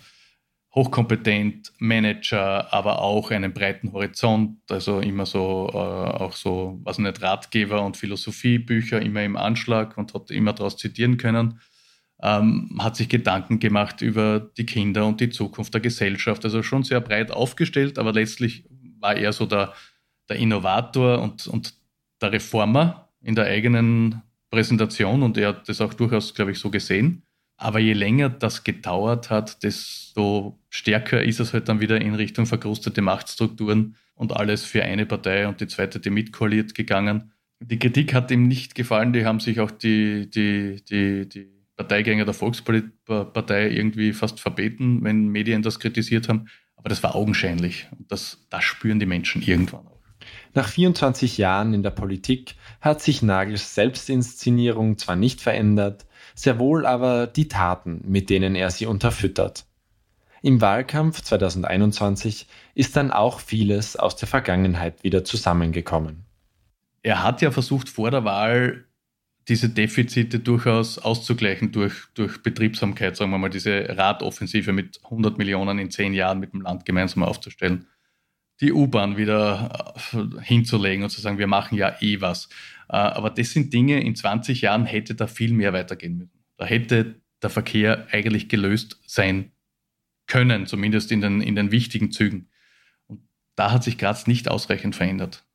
hochkompetent, 0.76 1.74
Manager, 1.80 2.72
aber 2.72 3.02
auch 3.02 3.32
einen 3.32 3.54
breiten 3.54 3.92
Horizont, 3.92 4.60
also 4.70 5.00
immer 5.00 5.26
so, 5.26 5.70
äh, 5.74 5.78
auch 5.78 6.34
so, 6.34 6.80
was 6.84 7.00
nicht, 7.00 7.22
Ratgeber 7.22 7.84
und 7.84 7.98
Philosophiebücher 7.98 9.02
immer 9.02 9.24
im 9.24 9.36
Anschlag 9.36 9.98
und 9.98 10.14
hat 10.14 10.30
immer 10.30 10.54
daraus 10.54 10.78
zitieren 10.78 11.18
können. 11.18 11.60
Ähm, 12.22 12.78
hat 12.80 12.98
sich 12.98 13.08
Gedanken 13.08 13.60
gemacht 13.60 14.02
über 14.02 14.40
die 14.40 14.66
Kinder 14.66 15.06
und 15.08 15.22
die 15.22 15.30
Zukunft 15.30 15.74
der 15.74 15.82
Gesellschaft, 15.82 16.44
also 16.44 16.64
schon 16.64 16.84
sehr 16.84 17.00
breit 17.00 17.32
aufgestellt, 17.32 17.98
aber 17.98 18.12
letztlich 18.12 18.66
war 19.00 19.16
er 19.16 19.32
so 19.32 19.46
der, 19.46 19.74
der 20.28 20.36
Innovator 20.36 21.22
und, 21.22 21.48
und 21.48 21.74
der 22.22 22.34
Reformer 22.34 23.10
in 23.22 23.36
der 23.36 23.46
eigenen 23.46 24.22
Präsentation 24.50 25.24
und 25.24 25.38
er 25.38 25.50
hat 25.50 25.70
das 25.70 25.82
auch 25.82 25.94
durchaus, 25.94 26.34
glaube 26.34 26.52
ich, 26.52 26.60
so 26.60 26.70
gesehen. 26.70 27.24
Aber 27.58 27.80
je 27.80 27.94
länger 27.94 28.30
das 28.30 28.64
gedauert 28.64 29.30
hat, 29.30 29.64
desto 29.64 30.58
stärker 30.70 31.22
ist 31.22 31.40
es 31.40 31.54
halt 31.54 31.68
dann 31.68 31.82
wieder 31.82 32.00
in 32.00 32.16
Richtung 32.16 32.46
verkrustete 32.46 33.02
Machtstrukturen 33.02 33.96
und 34.16 34.36
alles 34.36 34.64
für 34.64 34.84
eine 34.84 35.06
Partei 35.06 35.48
und 35.48 35.60
die 35.60 35.68
zweite, 35.68 36.00
die 36.00 36.10
mitkoaliert, 36.10 36.74
gegangen. 36.74 37.34
Die 37.60 37.78
Kritik 37.78 38.14
hat 38.14 38.32
ihm 38.32 38.48
nicht 38.48 38.76
gefallen, 38.76 39.12
die 39.12 39.26
haben 39.26 39.42
sich 39.42 39.60
auch 39.60 39.72
die, 39.72 40.30
die, 40.30 40.82
die, 40.90 41.28
die 41.28 41.59
Parteigänger 41.80 42.26
der 42.26 42.34
Volkspartei 42.34 43.70
irgendwie 43.70 44.12
fast 44.12 44.42
verbeten, 44.42 45.02
wenn 45.02 45.30
Medien 45.30 45.62
das 45.62 45.80
kritisiert 45.80 46.28
haben. 46.28 46.50
Aber 46.76 46.90
das 46.90 47.02
war 47.04 47.16
augenscheinlich 47.16 47.88
und 47.98 48.12
das, 48.12 48.46
das 48.50 48.66
spüren 48.66 49.00
die 49.00 49.06
Menschen 49.06 49.42
irgendwann 49.42 49.88
auch. 49.88 50.00
Nach 50.54 50.68
24 50.68 51.38
Jahren 51.38 51.74
in 51.74 51.82
der 51.82 51.92
Politik 51.92 52.56
hat 52.82 53.02
sich 53.02 53.22
Nagels 53.22 53.76
Selbstinszenierung 53.76 54.98
zwar 54.98 55.16
nicht 55.16 55.40
verändert, 55.40 56.06
sehr 56.36 56.60
wohl 56.60 56.86
aber 56.86 57.28
die 57.28 57.48
Taten, 57.48 58.02
mit 58.06 58.30
denen 58.30 58.56
er 58.56 58.72
sie 58.72 58.86
unterfüttert. 58.86 59.66
Im 60.42 60.60
Wahlkampf 60.60 61.22
2021 61.22 62.48
ist 62.76 62.98
dann 62.98 63.12
auch 63.12 63.40
vieles 63.40 63.96
aus 63.96 64.18
der 64.18 64.28
Vergangenheit 64.28 65.04
wieder 65.04 65.24
zusammengekommen. 65.24 66.26
Er 67.04 67.24
hat 67.24 67.42
ja 67.42 67.52
versucht 67.52 67.88
vor 67.88 68.12
der 68.12 68.26
Wahl 68.26 68.86
diese 69.50 69.70
Defizite 69.70 70.40
durchaus 70.40 70.98
auszugleichen 71.00 71.72
durch, 71.72 71.96
durch 72.14 72.42
Betriebsamkeit, 72.42 73.18
sagen 73.18 73.32
wir 73.32 73.38
mal, 73.38 73.50
diese 73.50 73.98
Radoffensive 73.98 74.72
mit 74.72 75.00
100 75.04 75.38
Millionen 75.38 75.80
in 75.80 75.92
zehn 75.92 76.14
Jahren 76.14 76.40
mit 76.40 76.54
dem 76.54 76.62
Land 76.62 76.86
gemeinsam 76.86 77.24
aufzustellen 77.24 77.88
die 78.62 78.74
U-Bahn 78.74 79.18
wieder 79.18 79.96
äh, 80.14 80.42
hinzulegen 80.42 81.04
und 81.04 81.10
zu 81.10 81.22
sagen, 81.22 81.38
wir 81.38 81.48
machen 81.48 81.78
ja 81.78 81.96
eh 82.02 82.22
was. 82.22 82.50
Äh, 82.90 82.98
aber 82.98 83.30
das 83.30 83.52
sind 83.52 83.74
Dinge, 83.74 84.02
in 84.02 84.16
20 84.16 84.62
Jahren 84.62 84.86
hätte 84.86 85.16
da 85.16 85.28
viel 85.28 85.54
mehr 85.54 85.74
weitergehen 85.74 86.18
müssen. 86.18 86.44
Da 86.58 86.66
hätte 86.66 87.22
der 87.42 87.50
Verkehr 87.50 88.08
eigentlich 88.12 88.50
gelöst 88.50 89.00
sein 89.06 89.52
können, 90.28 90.68
zumindest 90.68 91.12
in 91.12 91.22
den, 91.22 91.42
in 91.42 91.56
den 91.56 91.72
wichtigen 91.72 92.12
Zügen. 92.12 92.50
Und 93.08 93.22
da 93.56 93.72
hat 93.72 93.84
sich 93.84 93.98
Graz 93.98 94.28
nicht 94.28 94.50
ausreichend 94.50 94.96
verändert. 94.96 95.46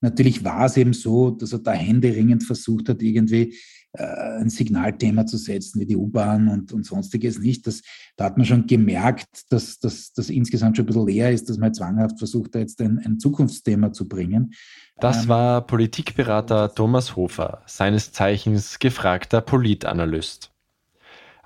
Natürlich 0.00 0.44
war 0.44 0.66
es 0.66 0.76
eben 0.76 0.92
so, 0.92 1.30
dass 1.30 1.52
er 1.52 1.58
da 1.58 1.72
händeringend 1.72 2.44
versucht 2.44 2.88
hat, 2.88 3.02
irgendwie 3.02 3.56
äh, 3.92 4.40
ein 4.40 4.50
Signalthema 4.50 5.26
zu 5.26 5.36
setzen, 5.38 5.80
wie 5.80 5.86
die 5.86 5.96
U-Bahn 5.96 6.48
und, 6.48 6.72
und 6.72 6.84
sonstiges 6.84 7.38
nicht. 7.38 7.66
Das, 7.66 7.82
da 8.16 8.26
hat 8.26 8.36
man 8.36 8.46
schon 8.46 8.66
gemerkt, 8.66 9.50
dass 9.50 9.78
das 9.78 10.12
insgesamt 10.28 10.76
schon 10.76 10.84
ein 10.84 10.88
bisschen 10.88 11.06
leer 11.06 11.32
ist, 11.32 11.48
dass 11.48 11.58
man 11.58 11.74
zwanghaft 11.74 12.18
versucht, 12.18 12.54
da 12.54 12.58
jetzt 12.60 12.80
ein, 12.80 12.98
ein 12.98 13.18
Zukunftsthema 13.18 13.92
zu 13.92 14.06
bringen. 14.06 14.52
Das 15.00 15.22
ähm, 15.22 15.28
war 15.28 15.66
Politikberater 15.66 16.74
Thomas 16.74 17.16
Hofer, 17.16 17.62
seines 17.66 18.12
Zeichens 18.12 18.78
gefragter 18.78 19.40
Politanalyst. 19.40 20.52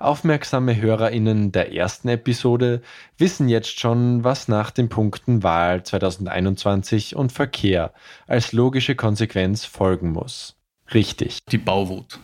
Aufmerksame 0.03 0.79
HörerInnen 0.81 1.51
der 1.51 1.73
ersten 1.73 2.09
Episode 2.09 2.81
wissen 3.17 3.47
jetzt 3.47 3.79
schon, 3.79 4.23
was 4.23 4.47
nach 4.47 4.69
den 4.71 4.89
Punkten 4.89 5.43
Wahl 5.43 5.83
2021 5.83 7.15
und 7.15 7.31
Verkehr 7.31 7.93
als 8.27 8.51
logische 8.51 8.95
Konsequenz 8.95 9.65
folgen 9.65 10.11
muss. 10.11 10.55
Richtig. 10.93 11.39
Die 11.49 11.57
Bauwut. 11.57 12.19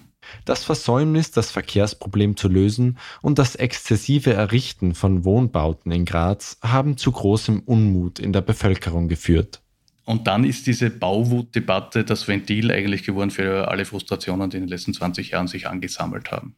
Das 0.46 0.64
Versäumnis, 0.64 1.32
das 1.32 1.52
Verkehrsproblem 1.52 2.38
zu 2.38 2.50
lösen 2.50 2.98
und 3.22 3.40
das 3.40 3.56
exzessive 3.56 4.34
Errichten 4.34 4.94
von 4.94 5.26
Wohnbauten 5.26 5.92
in 5.92 6.06
Graz 6.06 6.58
haben 6.62 6.98
zu 6.98 7.12
großem 7.12 7.62
Unmut 7.62 8.20
in 8.20 8.34
der 8.34 8.42
Bevölkerung 8.42 9.08
geführt. 9.08 9.62
Und 10.06 10.28
dann 10.28 10.44
ist 10.44 10.68
diese 10.68 10.90
Bauwutdebatte 10.90 12.04
das 12.04 12.28
Ventil 12.28 12.72
eigentlich 12.72 13.04
geworden 13.04 13.32
für 13.32 13.68
alle 13.68 13.86
Frustrationen, 13.86 14.50
die 14.50 14.58
in 14.58 14.64
den 14.64 14.70
letzten 14.70 14.94
20 14.94 15.30
Jahren 15.30 15.48
sich 15.48 15.68
angesammelt 15.68 16.32
haben. 16.32 16.56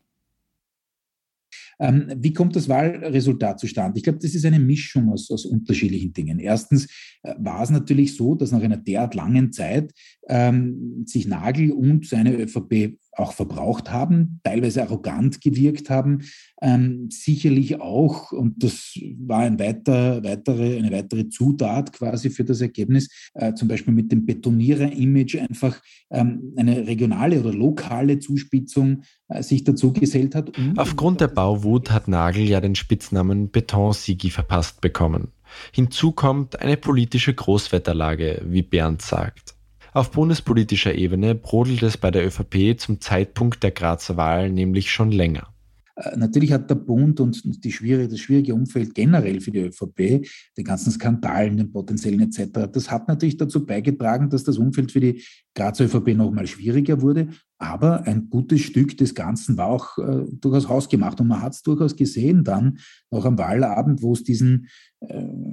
Ähm, 1.82 2.14
wie 2.16 2.32
kommt 2.32 2.56
das 2.56 2.70
Wahlresultat 2.70 3.60
zustande? 3.60 3.98
Ich 3.98 4.04
glaube, 4.04 4.20
das 4.20 4.36
ist 4.36 4.46
eine 4.46 4.60
Mischung 4.60 5.10
aus, 5.10 5.32
aus 5.32 5.46
unterschiedlichen 5.46 6.14
Dingen. 6.14 6.40
Erstens 6.40 6.86
äh, 7.24 7.34
war 7.40 7.64
es 7.64 7.72
natürlich 7.72 8.16
so, 8.16 8.36
dass 8.36 8.52
nach 8.52 8.62
einer 8.62 8.78
derart 8.78 9.16
langen 9.16 9.52
Zeit 9.52 9.92
ähm, 10.30 11.04
sich 11.08 11.28
Nagel 11.28 11.72
und 11.72 12.06
seine 12.06 12.36
ÖVP 12.36 13.00
auch 13.14 13.34
verbraucht 13.34 13.92
haben, 13.92 14.40
teilweise 14.44 14.84
arrogant 14.84 15.42
gewirkt 15.42 15.90
haben, 15.90 16.24
ähm, 16.62 17.10
sicherlich 17.10 17.82
auch, 17.82 18.32
und 18.32 18.64
das 18.64 18.98
war 19.20 19.40
ein 19.40 19.60
weiter, 19.60 20.24
weitere, 20.24 20.78
eine 20.78 20.92
weitere 20.92 21.28
Zutat 21.30 21.94
quasi 21.94 22.30
für 22.30 22.46
das 22.46 22.62
Ergebnis, 22.62 23.10
äh, 23.34 23.54
zum 23.54 23.68
Beispiel 23.68 23.94
mit 23.94 24.12
dem 24.12 24.26
Betonierer-Image 24.26 25.38
einfach 25.38 25.82
ähm, 26.10 26.54
eine 26.56 26.88
regionale 26.88 27.40
oder 27.40 27.54
lokale 27.54 28.20
Zuspitzung 28.20 29.04
äh, 29.28 29.44
sich 29.44 29.64
dazu 29.64 29.92
gesellt 29.92 30.36
hat. 30.36 30.52
Aufgrund 30.78 31.22
der 31.22 31.28
Bauwut 31.28 31.92
hat 31.92 32.08
Nagel 32.08 32.48
ja 32.48 32.62
den 32.62 32.76
Spitznamen 32.76 33.52
Betonsigi 33.52 34.30
verpasst 34.30 34.82
bekommen. 34.82 35.30
Hinzu 35.74 36.14
kommt 36.14 36.60
eine 36.62 36.78
politische 36.78 37.34
Großwetterlage, 37.34 38.42
wie 38.46 38.62
Bernd 38.62 39.02
sagt. 39.02 39.56
Auf 39.94 40.12
bundespolitischer 40.12 40.96
Ebene 40.96 41.36
brodelt 41.36 41.84
es 41.84 41.98
bei 41.98 42.12
der 42.12 42.26
ÖVP 42.26 42.80
zum 42.80 43.02
Zeitpunkt 43.02 43.62
der 43.62 43.72
Grazer 43.72 44.16
Wahl 44.16 44.50
nämlich 44.50 44.90
schon 44.90 45.12
länger. 45.12 45.54
Äh, 45.98 46.16
natürlich 46.16 46.54
hat 46.54 46.70
der 46.70 46.76
Bund 46.76 47.20
und 47.20 47.64
die 47.66 47.74
schwierige, 47.74 48.08
das 48.08 48.22
schwierige 48.22 48.54
Umfeld 48.54 48.96
generell 48.96 49.42
für 49.42 49.52
die 49.52 49.60
ÖVP, 49.60 50.26
den 50.58 50.64
ganzen 50.64 50.92
Skandalen, 50.92 51.58
den 51.58 51.74
potenziellen 51.74 52.22
etc., 52.22 52.70
das 52.72 52.90
hat 52.90 53.10
natürlich 53.10 53.36
dazu 53.36 53.66
beigetragen, 53.66 54.30
dass 54.30 54.46
das 54.46 54.58
Umfeld 54.58 54.94
für 54.94 55.02
die 55.02 55.24
Grazer 55.56 55.84
ÖVP 55.84 56.16
nochmal 56.16 56.48
schwieriger 56.48 57.02
wurde. 57.02 57.28
Aber 57.58 58.08
ein 58.08 58.30
gutes 58.30 58.62
Stück 58.62 58.98
des 58.98 59.14
Ganzen 59.14 59.58
war 59.58 59.68
auch 59.68 59.98
äh, 59.98 60.24
durchaus 60.40 60.70
hausgemacht. 60.70 61.20
Und 61.20 61.28
man 61.28 61.42
hat 61.42 61.52
es 61.52 61.64
durchaus 61.64 61.98
gesehen 61.98 62.46
dann, 62.46 62.80
noch 63.12 63.26
am 63.26 63.38
Wahlabend, 63.38 64.02
wo 64.02 64.14
es 64.14 64.24
diesen, 64.24 64.68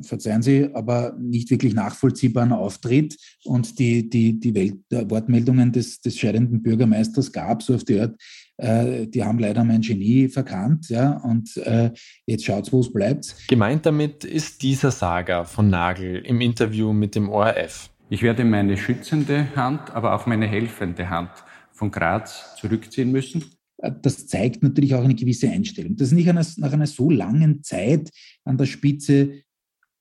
verzeihen 0.02 0.42
Sie, 0.42 0.68
aber 0.74 1.16
nicht 1.18 1.50
wirklich 1.50 1.74
nachvollziehbaren 1.74 2.52
Auftritt 2.52 3.16
und 3.44 3.78
die, 3.78 4.08
die, 4.08 4.38
die 4.38 4.54
Welt, 4.54 4.76
äh, 4.90 5.08
Wortmeldungen 5.08 5.72
des, 5.72 6.00
des 6.00 6.18
scheidenden 6.18 6.62
Bürgermeisters 6.62 7.32
gab, 7.32 7.62
so 7.62 7.74
auf 7.74 7.84
die 7.84 8.00
Art, 8.00 8.14
äh, 8.58 9.06
die 9.06 9.24
haben 9.24 9.38
leider 9.38 9.64
mein 9.64 9.80
Genie 9.80 10.28
verkannt, 10.28 10.90
ja, 10.90 11.12
und 11.18 11.56
äh, 11.56 11.90
jetzt 12.26 12.44
schaut's, 12.44 12.72
wo 12.72 12.80
es 12.80 12.92
bleibt. 12.92 13.34
Gemeint 13.48 13.87
damit 13.87 14.24
ist 14.24 14.62
dieser 14.62 14.90
Saga 14.90 15.44
von 15.44 15.70
Nagel 15.70 16.18
im 16.18 16.40
Interview 16.40 16.92
mit 16.92 17.14
dem 17.14 17.30
ORF. 17.30 17.90
Ich 18.11 18.22
werde 18.22 18.44
meine 18.44 18.76
schützende 18.76 19.54
Hand, 19.56 19.90
aber 19.94 20.14
auch 20.14 20.26
meine 20.26 20.46
helfende 20.46 21.08
Hand 21.08 21.30
von 21.72 21.90
Graz 21.90 22.56
zurückziehen 22.56 23.12
müssen? 23.12 23.44
Äh, 23.78 23.92
das 24.02 24.26
zeigt 24.26 24.62
natürlich 24.62 24.94
auch 24.94 25.04
eine 25.04 25.14
gewisse 25.14 25.50
Einstellung. 25.50 25.96
Das 25.96 26.08
ist 26.08 26.14
nicht 26.14 26.32
nach 26.58 26.72
einer 26.72 26.86
so 26.86 27.10
langen 27.10 27.62
Zeit 27.62 28.10
an 28.44 28.58
der 28.58 28.66
Spitze 28.66 29.42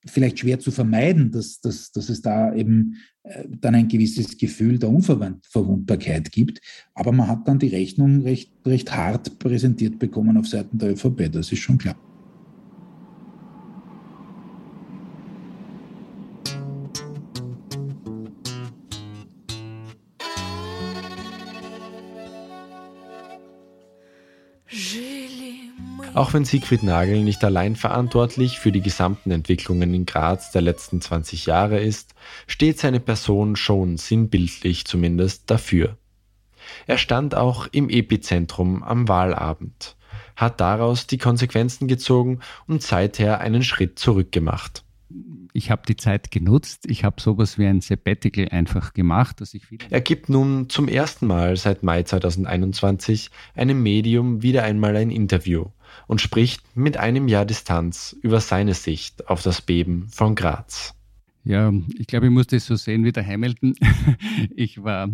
vielleicht 0.06 0.38
schwer 0.38 0.58
zu 0.58 0.70
vermeiden, 0.70 1.32
dass, 1.32 1.60
dass, 1.60 1.90
dass 1.90 2.08
es 2.08 2.22
da 2.22 2.54
eben 2.54 2.96
äh, 3.24 3.44
dann 3.48 3.74
ein 3.74 3.88
gewisses 3.88 4.38
Gefühl 4.38 4.78
der 4.78 4.90
Unverwundbarkeit 4.90 6.30
gibt. 6.30 6.60
Aber 6.94 7.12
man 7.12 7.28
hat 7.28 7.46
dann 7.48 7.58
die 7.58 7.68
Rechnung 7.68 8.22
recht, 8.22 8.52
recht 8.64 8.94
hart 8.94 9.38
präsentiert 9.38 9.98
bekommen 9.98 10.36
auf 10.36 10.46
Seiten 10.46 10.78
der 10.78 10.92
ÖVP, 10.92 11.30
das 11.32 11.52
ist 11.52 11.60
schon 11.60 11.78
klar. 11.78 12.07
Auch 26.18 26.32
wenn 26.32 26.44
Siegfried 26.44 26.82
Nagel 26.82 27.22
nicht 27.22 27.44
allein 27.44 27.76
verantwortlich 27.76 28.58
für 28.58 28.72
die 28.72 28.80
gesamten 28.80 29.30
Entwicklungen 29.30 29.94
in 29.94 30.04
Graz 30.04 30.50
der 30.50 30.62
letzten 30.62 31.00
20 31.00 31.46
Jahre 31.46 31.78
ist, 31.78 32.12
steht 32.48 32.80
seine 32.80 32.98
Person 32.98 33.54
schon 33.54 33.98
sinnbildlich 33.98 34.84
zumindest 34.84 35.48
dafür. 35.48 35.96
Er 36.88 36.98
stand 36.98 37.36
auch 37.36 37.68
im 37.70 37.88
Epizentrum 37.88 38.82
am 38.82 39.06
Wahlabend, 39.06 39.94
hat 40.34 40.60
daraus 40.60 41.06
die 41.06 41.18
Konsequenzen 41.18 41.86
gezogen 41.86 42.40
und 42.66 42.82
seither 42.82 43.38
einen 43.38 43.62
Schritt 43.62 44.00
zurückgemacht 44.00 44.82
ich 45.52 45.70
habe 45.70 45.82
die 45.86 45.96
Zeit 45.96 46.30
genutzt. 46.30 46.84
Ich 46.88 47.04
habe 47.04 47.20
sowas 47.20 47.58
wie 47.58 47.66
ein 47.66 47.80
Sabbatical 47.80 48.48
einfach 48.48 48.92
gemacht. 48.92 49.40
Dass 49.40 49.54
ich 49.54 49.62
er 49.90 50.00
gibt 50.00 50.28
nun 50.28 50.68
zum 50.68 50.88
ersten 50.88 51.26
Mal 51.26 51.56
seit 51.56 51.82
Mai 51.82 52.02
2021 52.02 53.30
einem 53.54 53.82
Medium 53.82 54.42
wieder 54.42 54.62
einmal 54.62 54.96
ein 54.96 55.10
Interview 55.10 55.66
und 56.06 56.20
spricht 56.20 56.62
mit 56.76 56.96
einem 56.96 57.28
Jahr 57.28 57.44
Distanz 57.44 58.16
über 58.22 58.40
seine 58.40 58.74
Sicht 58.74 59.28
auf 59.28 59.42
das 59.42 59.60
Beben 59.60 60.08
von 60.12 60.34
Graz. 60.34 60.94
Ja, 61.48 61.72
ich 61.98 62.06
glaube, 62.06 62.26
ich 62.26 62.32
muss 62.32 62.46
das 62.46 62.66
so 62.66 62.76
sehen 62.76 63.06
wie 63.06 63.12
der 63.12 63.26
Hamilton. 63.26 63.74
Ich 64.54 64.82
war 64.82 65.08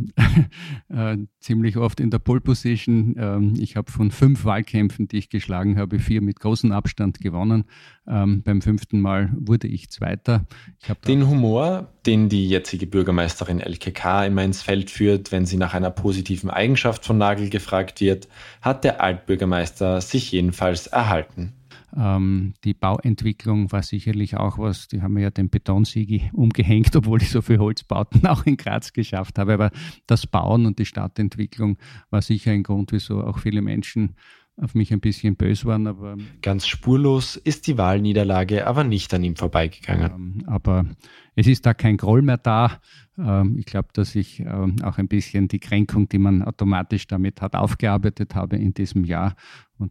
äh, 0.89 1.17
ziemlich 1.39 1.77
oft 1.77 2.01
in 2.01 2.11
der 2.11 2.19
Pole 2.19 2.41
Position. 2.41 3.15
Ähm, 3.19 3.55
ich 3.59 3.77
habe 3.77 3.91
von 3.91 4.11
fünf 4.11 4.45
Wahlkämpfen, 4.45 5.07
die 5.07 5.19
ich 5.19 5.29
geschlagen 5.29 5.79
habe, 5.79 5.99
vier 5.99 6.23
mit 6.23 6.41
großem 6.41 6.73
Abstand 6.73 7.21
gewonnen. 7.21 7.65
Ähm, 8.07 8.43
beim 8.43 8.63
fünften 8.63 9.01
Mal 9.01 9.33
wurde 9.39 9.69
ich 9.69 9.91
Zweiter. 9.91 10.45
Ich 10.83 10.93
den 11.07 11.29
Humor, 11.29 11.93
den 12.05 12.29
die 12.29 12.49
jetzige 12.49 12.87
Bürgermeisterin 12.87 13.61
LKK 13.61 14.27
immer 14.27 14.43
ins 14.43 14.63
Feld 14.63 14.91
führt, 14.91 15.31
wenn 15.31 15.47
sie 15.47 15.57
nach 15.57 15.75
einer 15.75 15.91
positiven 15.91 16.51
Eigenschaft 16.51 17.05
von 17.05 17.19
Nagel 17.19 17.49
gefragt 17.49 18.01
wird, 18.01 18.29
hat 18.61 18.83
der 18.83 19.01
Altbürgermeister 19.01 20.01
sich 20.01 20.33
jedenfalls 20.33 20.87
erhalten. 20.87 21.53
Ähm, 21.97 22.55
die 22.65 22.75
Bauentwicklung 22.75 23.71
war 23.71 23.83
sicherlich 23.83 24.37
auch 24.37 24.59
was, 24.59 24.89
die 24.89 25.03
haben 25.03 25.17
ja 25.19 25.31
den 25.31 25.51
Betonsiegi 25.51 26.31
umgehängt, 26.33 26.97
obwohl 26.97 27.23
ich 27.23 27.31
so 27.31 27.43
viele 27.43 27.61
Holzbauten 27.61 28.27
auch 28.27 28.47
in 28.47 28.57
Graz 28.57 28.93
geschafft 28.93 29.39
habe. 29.39 29.55
Aber 29.55 29.71
das 30.07 30.27
Bauen 30.27 30.67
und 30.67 30.79
die 30.79 30.87
Stadtentwicklung 30.87 31.79
war 32.11 32.23
sicher 32.23 32.51
ein 32.51 32.63
Grund, 32.63 32.93
wieso 32.93 33.23
auch 33.23 33.39
viele 33.39 33.63
Menschen 33.63 34.17
auf 34.61 34.75
mich 34.75 34.93
ein 34.93 35.01
bisschen 35.01 35.37
böse 35.37 35.67
waren. 35.67 35.87
Aber 35.87 36.17
Ganz 36.43 36.67
spurlos 36.67 37.37
ist 37.37 37.67
die 37.67 37.79
Wahlniederlage 37.79 38.67
aber 38.67 38.85
nicht 38.85 39.13
an 39.15 39.25
ihm 39.25 39.37
vorbeigegangen. 39.37 40.13
Ähm, 40.15 40.45
aber 40.47 40.87
es 41.35 41.47
ist 41.47 41.67
da 41.67 41.75
kein 41.75 41.97
Groll 41.97 42.23
mehr 42.23 42.39
da. 42.39 42.81
Ähm, 43.19 43.57
ich 43.59 43.67
glaube, 43.67 43.89
dass 43.93 44.15
ich 44.15 44.41
ähm, 44.41 44.77
auch 44.83 44.99
ein 44.99 45.09
bisschen 45.09 45.49
die 45.49 45.59
Kränkung, 45.59 46.09
die 46.09 46.19
man 46.19 46.43
automatisch 46.43 47.07
damit 47.07 47.41
hat, 47.41 47.55
aufgearbeitet 47.55 48.35
habe 48.35 48.57
in 48.57 48.75
diesem 48.75 49.05
Jahr. 49.05 49.35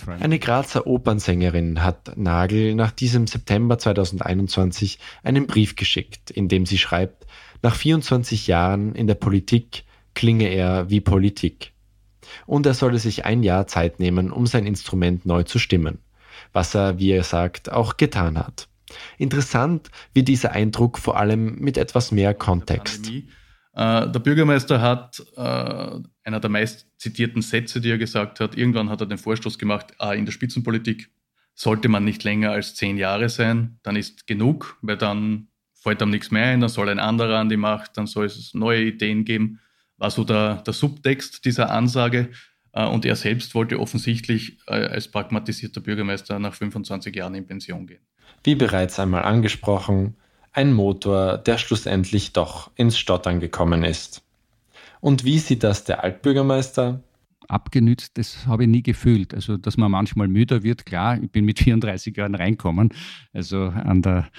Eine 0.08 0.40
Grazer 0.40 0.88
Opernsängerin 0.88 1.84
hat 1.84 2.18
Nagel 2.18 2.74
nach 2.74 2.92
diesem 2.92 3.28
September 3.28 3.78
2021 3.78 4.98
einen 5.24 5.46
Brief 5.46 5.76
geschickt, 5.76 6.32
in 6.32 6.48
dem 6.48 6.66
sie 6.66 6.78
schreibt, 6.78 7.28
nach 7.62 7.76
24 7.76 8.48
Jahren 8.48 8.96
in 8.96 9.08
der 9.08 9.16
Politik 9.16 9.84
klinge 10.14 10.48
er 10.48 10.90
wie 10.90 11.02
Politik. 11.02 11.73
Und 12.46 12.66
er 12.66 12.74
solle 12.74 13.00
sich 13.00 13.26
ein 13.26 13.44
Jahr 13.44 13.68
Zeit 13.68 14.00
nehmen, 14.00 14.32
um 14.32 14.48
sein 14.48 14.66
Instrument 14.66 15.26
neu 15.26 15.44
zu 15.44 15.60
stimmen, 15.60 16.00
was 16.52 16.76
er, 16.76 17.00
wie 17.00 17.12
er 17.12 17.24
sagt, 17.24 17.72
auch 17.72 17.98
getan 17.98 18.38
hat. 18.38 18.68
Interessant 19.18 19.90
wird 20.14 20.28
dieser 20.28 20.52
Eindruck 20.52 21.00
vor 21.00 21.18
allem 21.18 21.56
mit 21.60 21.78
etwas 21.78 22.12
mehr 22.12 22.34
Kontext. 22.34 23.10
Äh, 23.76 24.12
der 24.12 24.20
Bürgermeister 24.20 24.82
hat 24.82 25.24
äh, 25.36 25.42
einer 26.24 26.40
der 26.40 26.50
meist 26.50 26.88
zitierten 26.98 27.42
Sätze, 27.42 27.82
die 27.82 27.90
er 27.90 27.98
gesagt 27.98 28.40
hat, 28.40 28.56
irgendwann 28.56 28.90
hat 28.90 29.02
er 29.02 29.08
den 29.08 29.18
Vorstoß 29.18 29.58
gemacht, 29.58 29.94
ah, 29.98 30.14
in 30.14 30.26
der 30.26 30.32
Spitzenpolitik 30.32 31.10
sollte 31.56 31.90
man 31.90 32.04
nicht 32.04 32.24
länger 32.24 32.52
als 32.52 32.76
zehn 32.76 32.98
Jahre 32.98 33.30
sein, 33.30 33.80
dann 33.84 33.96
ist 33.96 34.28
genug, 34.28 34.78
weil 34.82 34.98
dann 34.98 35.48
fällt 35.74 36.02
einem 36.02 36.12
nichts 36.12 36.32
mehr 36.32 36.46
ein, 36.46 36.62
dann 36.62 36.70
soll 36.70 36.90
ein 36.90 37.00
anderer 37.00 37.40
an 37.40 37.50
die 37.50 37.58
Macht, 37.58 37.98
dann 37.98 38.08
soll 38.08 38.26
es 38.26 38.54
neue 38.54 38.84
Ideen 38.84 39.26
geben. 39.26 39.60
War 40.04 40.12
so 40.12 40.24
der, 40.24 40.56
der 40.58 40.74
Subtext 40.74 41.46
dieser 41.46 41.72
Ansage. 41.72 42.30
Äh, 42.74 42.86
und 42.86 43.06
er 43.06 43.16
selbst 43.16 43.56
wollte 43.56 43.80
offensichtlich 43.80 44.58
als 44.68 45.08
pragmatisierter 45.08 45.82
Bürgermeister 45.82 46.40
nach 46.40 46.54
25 46.54 47.16
Jahren 47.16 47.36
in 47.36 47.48
Pension 47.48 47.88
gehen 47.88 48.02
wie 48.44 48.56
bereits 48.56 49.00
einmal 49.00 49.24
angesprochen, 49.24 50.16
ein 50.52 50.74
Motor, 50.74 51.38
der 51.38 51.58
schlussendlich 51.58 52.34
doch 52.34 52.72
ins 52.76 52.98
Stottern 52.98 53.40
gekommen 53.40 53.84
ist. 53.84 54.22
Und 55.00 55.24
wie 55.24 55.40
sieht 55.40 55.64
das 55.64 55.84
der 55.84 56.04
Altbürgermeister? 56.04 57.02
Abgenützt, 57.54 58.18
das 58.18 58.48
habe 58.48 58.64
ich 58.64 58.70
nie 58.70 58.84
gefühlt. 58.84 59.34
Also, 59.34 59.58
dass 59.58 59.78
man 59.78 59.92
manchmal 59.92 60.28
müder 60.28 60.64
wird, 60.64 60.86
klar, 60.86 61.22
ich 61.22 61.32
bin 61.32 61.46
mit 61.46 61.60
34 61.60 62.16
Jahren 62.18 62.36
reinkommen, 62.36 62.90
also 63.32 63.66
an 63.66 64.02
der, 64.02 64.30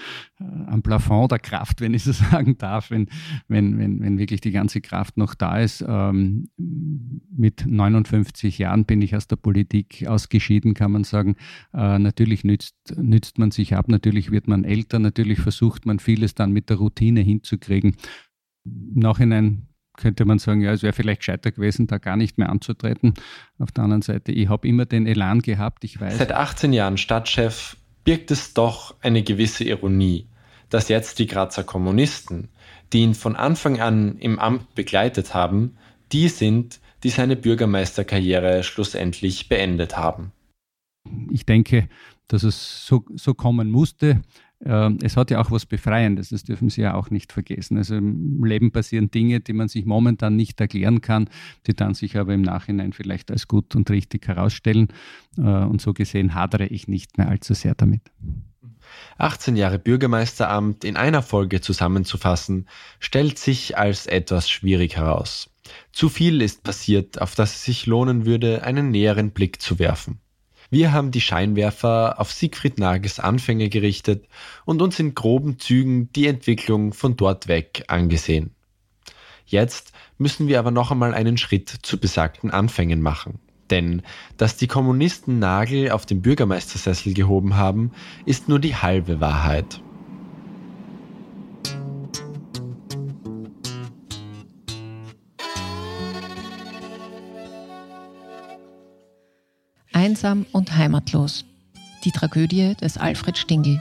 äh, 0.41 0.45
am 0.67 0.83
Plafond 0.83 1.31
der 1.31 1.39
Kraft, 1.39 1.81
wenn 1.81 1.95
ich 1.95 2.05
so 2.05 2.13
sagen 2.31 2.59
darf, 2.59 2.91
wenn, 2.91 3.09
wenn, 3.49 3.79
wenn, 3.79 4.01
wenn 4.01 4.19
wirklich 4.19 4.41
die 4.41 4.51
ganze 4.51 4.81
Kraft 4.81 5.17
noch 5.17 5.35
da 5.35 5.59
ist. 5.59 5.85
Ähm, 5.87 6.49
mit 6.57 7.65
59 7.67 8.59
Jahren 8.59 8.85
bin 8.85 9.01
ich 9.01 9.17
aus 9.17 9.29
der 9.29 9.37
Politik 9.37 10.07
ausgeschieden, 10.07 10.75
kann 10.75 10.93
man 10.93 11.05
sagen. 11.05 11.37
Äh, 11.73 11.99
natürlich 11.99 12.45
nützt, 12.45 12.77
nützt 12.97 13.39
man 13.39 13.51
sich 13.51 13.75
ab, 13.75 13.89
natürlich 13.89 14.31
wird 14.31 14.49
man 14.49 14.65
älter, 14.65 14.99
natürlich 14.99 15.41
versucht 15.41 15.87
man 15.87 15.99
vieles 15.99 16.35
dann 16.35 16.53
mit 16.53 16.71
der 16.71 16.79
Routine 16.79 17.21
hinzukriegen. 17.21 17.97
Nachhinein 18.65 19.69
könnte 19.97 20.25
man 20.25 20.39
sagen, 20.39 20.61
ja, 20.61 20.73
es 20.73 20.83
wäre 20.83 20.93
vielleicht 20.93 21.21
gescheiter 21.21 21.53
gewesen, 21.53 21.87
da 21.87 21.99
gar 21.99 22.17
nicht 22.17 22.39
mehr 22.39 22.49
anzutreten. 22.51 23.15
Auf 23.59 23.73
der 23.73 23.85
anderen 23.85 24.03
Seite, 24.03 24.33
ich 24.33 24.49
habe 24.49 24.67
immer 24.67 24.87
den 24.87 25.07
Elan 25.07 25.41
gehabt, 25.41 25.85
ich 25.85 26.01
weiß. 26.01 26.19
Seit 26.19 26.33
18 26.33 26.73
Jahren 26.73 26.99
Stadtchef 26.99 27.77
birgt 28.05 28.31
es 28.31 28.55
doch 28.55 28.95
eine 29.01 29.23
gewisse 29.23 29.65
Ironie, 29.65 30.29
dass 30.69 30.89
jetzt 30.89 31.19
die 31.19 31.27
Grazer 31.27 31.65
Kommunisten, 31.65 32.49
die 32.93 33.01
ihn 33.01 33.15
von 33.15 33.37
Anfang 33.37 33.81
an 33.81 34.19
im 34.19 34.39
Amt 34.39 34.75
begleitet 34.75 35.35
haben, 35.35 35.77
die 36.13 36.29
sind, 36.29 36.81
die 37.03 37.11
seine 37.11 37.37
Bürgermeisterkarriere 37.37 38.63
schlussendlich 38.63 39.49
beendet 39.49 39.97
haben. 39.97 40.33
Ich 41.31 41.45
denke, 41.45 41.89
dass 42.29 42.43
es 42.43 42.87
so, 42.87 43.05
so 43.15 43.35
kommen 43.35 43.71
musste. 43.71 44.23
Ähm, 44.65 44.99
es 45.03 45.17
hat 45.17 45.31
ja 45.31 45.41
auch 45.41 45.51
was 45.51 45.67
Befreiendes, 45.67 46.31
das 46.31 46.45
dürfen 46.45 46.71
Sie 46.71 46.81
ja 46.81 46.95
auch 46.95 47.11
nicht 47.11 47.33
vergessen. 47.33 47.77
Also 47.77 47.97
im 47.97 48.43
Leben 48.45 48.73
passieren 48.73 49.11
Dinge, 49.11 49.41
die 49.41 49.53
man 49.53 49.69
sich 49.69 49.85
momentan 49.85 50.37
nicht 50.37 50.61
erklären 50.61 51.01
kann, 51.01 51.29
die 51.67 51.75
dann 51.75 51.95
sich 51.95 52.17
aber 52.17 52.33
im 52.33 52.43
Nachhinein 52.43 52.93
vielleicht 52.93 53.31
als 53.31 53.47
gut 53.47 53.77
und 53.77 53.91
richtig 53.91 54.27
herausstellen. 54.27 54.89
Äh, 55.37 55.43
und 55.43 55.81
so 55.81 55.93
gesehen 55.93 56.35
hadere 56.35 56.67
ich 56.67 56.89
nicht 56.89 57.19
mehr 57.19 57.29
allzu 57.29 57.55
sehr 57.55 57.75
damit. 57.75 58.03
18 59.19 59.57
Jahre 59.57 59.79
Bürgermeisteramt 59.79 60.85
in 60.85 60.97
einer 60.97 61.23
Folge 61.23 61.61
zusammenzufassen, 61.61 62.69
stellt 63.01 63.39
sich 63.39 63.77
als 63.77 64.07
etwas 64.07 64.49
schwierig 64.49 64.97
heraus. 64.97 65.51
Zu 65.93 66.09
viel 66.09 66.43
ist 66.43 66.63
passiert, 66.63 67.21
auf 67.21 67.35
das 67.35 67.55
es 67.55 67.65
sich 67.65 67.87
lohnen 67.87 68.27
würde, 68.27 68.65
einen 68.65 68.91
näheren 68.91 69.31
Blick 69.31 69.61
zu 69.63 69.79
werfen. 69.79 70.21
Wir 70.75 70.93
haben 70.93 71.13
die 71.13 71.21
Scheinwerfer 71.21 72.17
auf 72.19 72.33
Siegfried 72.33 72.81
Nagels 72.81 73.21
Anfänge 73.21 73.69
gerichtet 73.69 74.27
und 74.65 74.83
uns 74.83 74.99
in 74.99 75.15
groben 75.15 75.61
Zügen 75.61 76.11
die 76.15 76.27
Entwicklung 76.27 76.93
von 76.93 77.17
dort 77.17 77.47
weg 77.47 77.85
angesehen. 77.87 78.57
Jetzt 79.47 79.93
müssen 80.19 80.49
wir 80.49 80.59
aber 80.59 80.73
noch 80.73 80.91
einmal 80.91 81.15
einen 81.15 81.37
Schritt 81.37 81.69
zu 81.69 82.01
besagten 82.01 82.51
Anfängen 82.51 83.01
machen. 83.01 83.39
Denn 83.71 84.03
dass 84.37 84.57
die 84.57 84.67
Kommunisten 84.67 85.39
Nagel 85.39 85.93
auf 85.93 86.07
den 86.07 86.23
Bürgermeistersessel 86.23 87.15
gehoben 87.15 87.55
haben, 87.55 87.93
ist 88.27 88.49
nur 88.49 88.59
die 88.59 88.75
halbe 88.75 89.21
Wahrheit. 89.21 89.81
Einsam 100.05 100.45
und 100.53 100.77
heimatlos. 100.77 101.47
Die 102.05 102.11
Tragödie 102.11 102.75
des 102.75 102.99
Alfred 102.99 103.39
Stingel. 103.39 103.81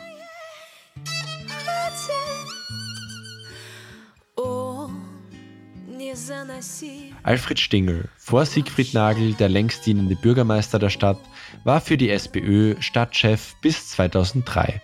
Alfred 7.24 7.60
Stingel, 7.60 8.08
vor 8.16 8.46
Siegfried 8.46 8.94
Nagel 8.94 9.34
der 9.34 9.50
längst 9.50 9.86
dienende 9.86 10.16
Bürgermeister 10.16 10.80
der 10.80 10.90
Stadt, 10.90 11.20
war 11.66 11.82
für 11.82 11.98
die 11.98 12.10
SPÖ 12.10 12.82
Stadtchef 12.82 13.56
bis 13.62 13.90
2003. 13.90 14.82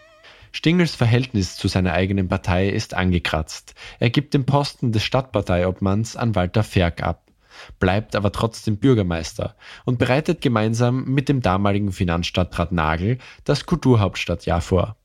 Stingels 0.51 0.93
Verhältnis 0.93 1.55
zu 1.55 1.69
seiner 1.69 1.93
eigenen 1.93 2.27
Partei 2.27 2.67
ist 2.67 2.95
angekratzt. 2.95 3.75
Er 3.99 4.09
gibt 4.09 4.33
den 4.33 4.45
Posten 4.45 4.91
des 4.91 5.05
Stadtparteiobmanns 5.05 6.17
an 6.17 6.35
Walter 6.35 6.63
Ferg 6.63 7.01
ab 7.01 7.28
bleibt 7.79 8.15
aber 8.15 8.31
trotzdem 8.31 8.77
Bürgermeister 8.77 9.55
und 9.85 9.99
bereitet 9.99 10.41
gemeinsam 10.41 11.05
mit 11.05 11.29
dem 11.29 11.41
damaligen 11.41 11.91
Finanzstadtrat 11.91 12.71
Nagel 12.71 13.17
das 13.43 13.65
Kulturhauptstadtjahr 13.65 14.61
vor. 14.61 14.95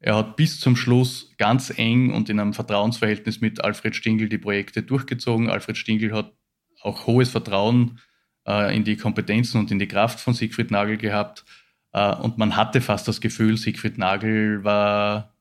Er 0.00 0.16
hat 0.16 0.36
bis 0.36 0.58
zum 0.58 0.74
Schluss 0.74 1.30
ganz 1.38 1.72
eng 1.76 2.12
und 2.12 2.28
in 2.28 2.40
einem 2.40 2.54
Vertrauensverhältnis 2.54 3.40
mit 3.40 3.62
Alfred 3.62 3.94
Stingel 3.94 4.28
die 4.28 4.38
Projekte 4.38 4.82
durchgezogen. 4.82 5.48
Alfred 5.48 5.76
Stingel 5.76 6.12
hat 6.12 6.32
auch 6.82 7.06
hohes 7.06 7.30
Vertrauen 7.30 8.00
äh, 8.46 8.74
in 8.76 8.82
die 8.82 8.96
Kompetenzen 8.96 9.60
und 9.60 9.70
in 9.70 9.78
die 9.78 9.86
Kraft 9.86 10.18
von 10.18 10.34
Siegfried 10.34 10.72
Nagel 10.72 10.96
gehabt. 10.96 11.44
Äh, 11.92 12.16
und 12.16 12.36
man 12.36 12.56
hatte 12.56 12.80
fast 12.80 13.06
das 13.06 13.20
Gefühl, 13.20 13.56
Siegfried 13.56 13.96
Nagel 13.96 14.64
war 14.64 15.36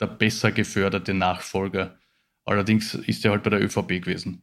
der 0.00 0.06
besser 0.06 0.50
geförderte 0.50 1.14
Nachfolger. 1.14 1.98
Allerdings 2.44 2.94
ist 2.94 3.24
er 3.24 3.30
halt 3.30 3.44
bei 3.44 3.50
der 3.50 3.62
ÖVP 3.62 4.02
gewesen. 4.02 4.42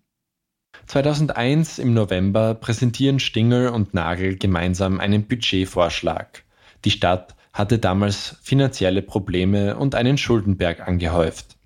2001 0.86 1.80
im 1.80 1.94
November 1.94 2.54
präsentieren 2.54 3.20
Stingel 3.20 3.70
und 3.70 3.94
Nagel 3.94 4.38
gemeinsam 4.38 5.00
einen 5.00 5.28
Budgetvorschlag. 5.28 6.44
Die 6.86 6.92
Stadt 6.92 7.36
hatte 7.54 7.80
damals 7.80 8.38
finanzielle 8.44 9.02
Probleme 9.02 9.76
und 9.78 9.96
einen 9.96 10.18
Schuldenberg 10.18 10.88
angehäuft. 10.88 11.58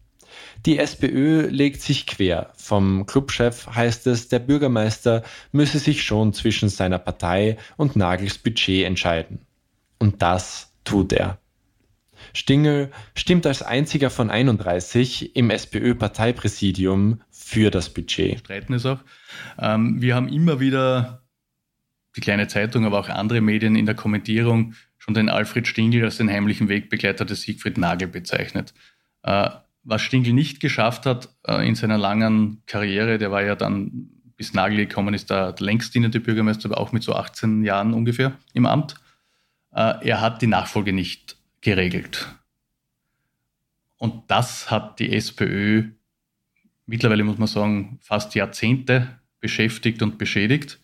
Die 0.66 0.78
SPÖ 0.78 1.48
legt 1.48 1.82
sich 1.82 2.06
quer. 2.06 2.52
Vom 2.56 3.06
Clubchef 3.08 3.68
heißt 3.68 4.08
es, 4.08 4.30
der 4.30 4.40
Bürgermeister 4.40 5.24
müsse 5.52 5.80
sich 5.80 6.04
schon 6.04 6.34
zwischen 6.34 6.70
seiner 6.70 7.00
Partei 7.00 7.58
und 7.78 7.96
Nagels 7.96 8.38
Budget 8.38 8.86
entscheiden. 8.86 9.40
Und 10.00 10.22
das 10.22 10.72
tut 10.84 11.14
er. 11.14 11.40
Stingel 12.34 12.92
stimmt 13.16 13.46
als 13.46 13.62
einziger 13.62 14.10
von 14.10 14.30
31 14.30 15.36
im 15.36 15.50
SPÖ-Parteipräsidium 15.50 17.22
für 17.30 17.72
das 17.72 17.90
Budget. 17.94 18.40
Streiten 18.40 18.74
ist 18.74 18.86
auch. 18.86 19.00
Ähm, 19.60 20.02
wir 20.02 20.16
haben 20.16 20.30
immer 20.30 20.60
wieder 20.60 21.24
die 22.16 22.22
kleine 22.22 22.48
Zeitung, 22.48 22.86
aber 22.86 23.00
auch 23.00 23.10
andere 23.10 23.42
Medien 23.42 23.76
in 23.76 23.86
der 23.86 23.96
Kommentierung 23.96 24.74
schon 24.98 25.14
den 25.14 25.30
Alfred 25.30 25.68
Stingel 25.68 26.04
als 26.04 26.18
den 26.18 26.30
heimlichen 26.30 26.70
Wegbegleiter 26.70 27.26
des 27.26 27.42
Siegfried 27.42 27.78
Nagel 27.78 28.08
bezeichnet. 28.08 28.74
Äh, 29.24 29.50
was 29.84 30.02
Stingel 30.02 30.34
nicht 30.34 30.60
geschafft 30.60 31.06
hat 31.06 31.30
äh, 31.48 31.68
in 31.68 31.76
seiner 31.76 31.98
langen 31.98 32.62
Karriere, 32.68 33.18
der 33.18 33.32
war 33.32 33.44
ja 33.44 33.56
dann 33.56 34.10
bis 34.38 34.54
Nagel 34.54 34.78
gekommen 34.78 35.14
ist, 35.14 35.30
der 35.30 35.56
längst 35.60 35.94
dienende 35.94 36.20
Bürgermeister, 36.20 36.70
aber 36.70 36.80
auch 36.80 36.92
mit 36.92 37.04
so 37.04 37.14
18 37.14 37.64
Jahren 37.64 37.94
ungefähr 37.94 38.34
im 38.54 38.66
Amt. 38.66 38.96
Äh, 39.74 40.08
er 40.08 40.22
hat 40.22 40.42
die 40.42 40.48
Nachfolge 40.48 40.94
nicht 40.94 41.38
geregelt. 41.62 42.28
Und 43.98 44.24
das 44.28 44.72
hat 44.72 45.00
die 45.00 45.14
SPÖ 45.14 45.92
mittlerweile, 46.86 47.24
muss 47.24 47.38
man 47.38 47.48
sagen, 47.48 48.00
fast 48.02 48.36
Jahrzehnte 48.36 49.20
beschäftigt 49.40 50.02
und 50.02 50.18
beschädigt. 50.18 50.80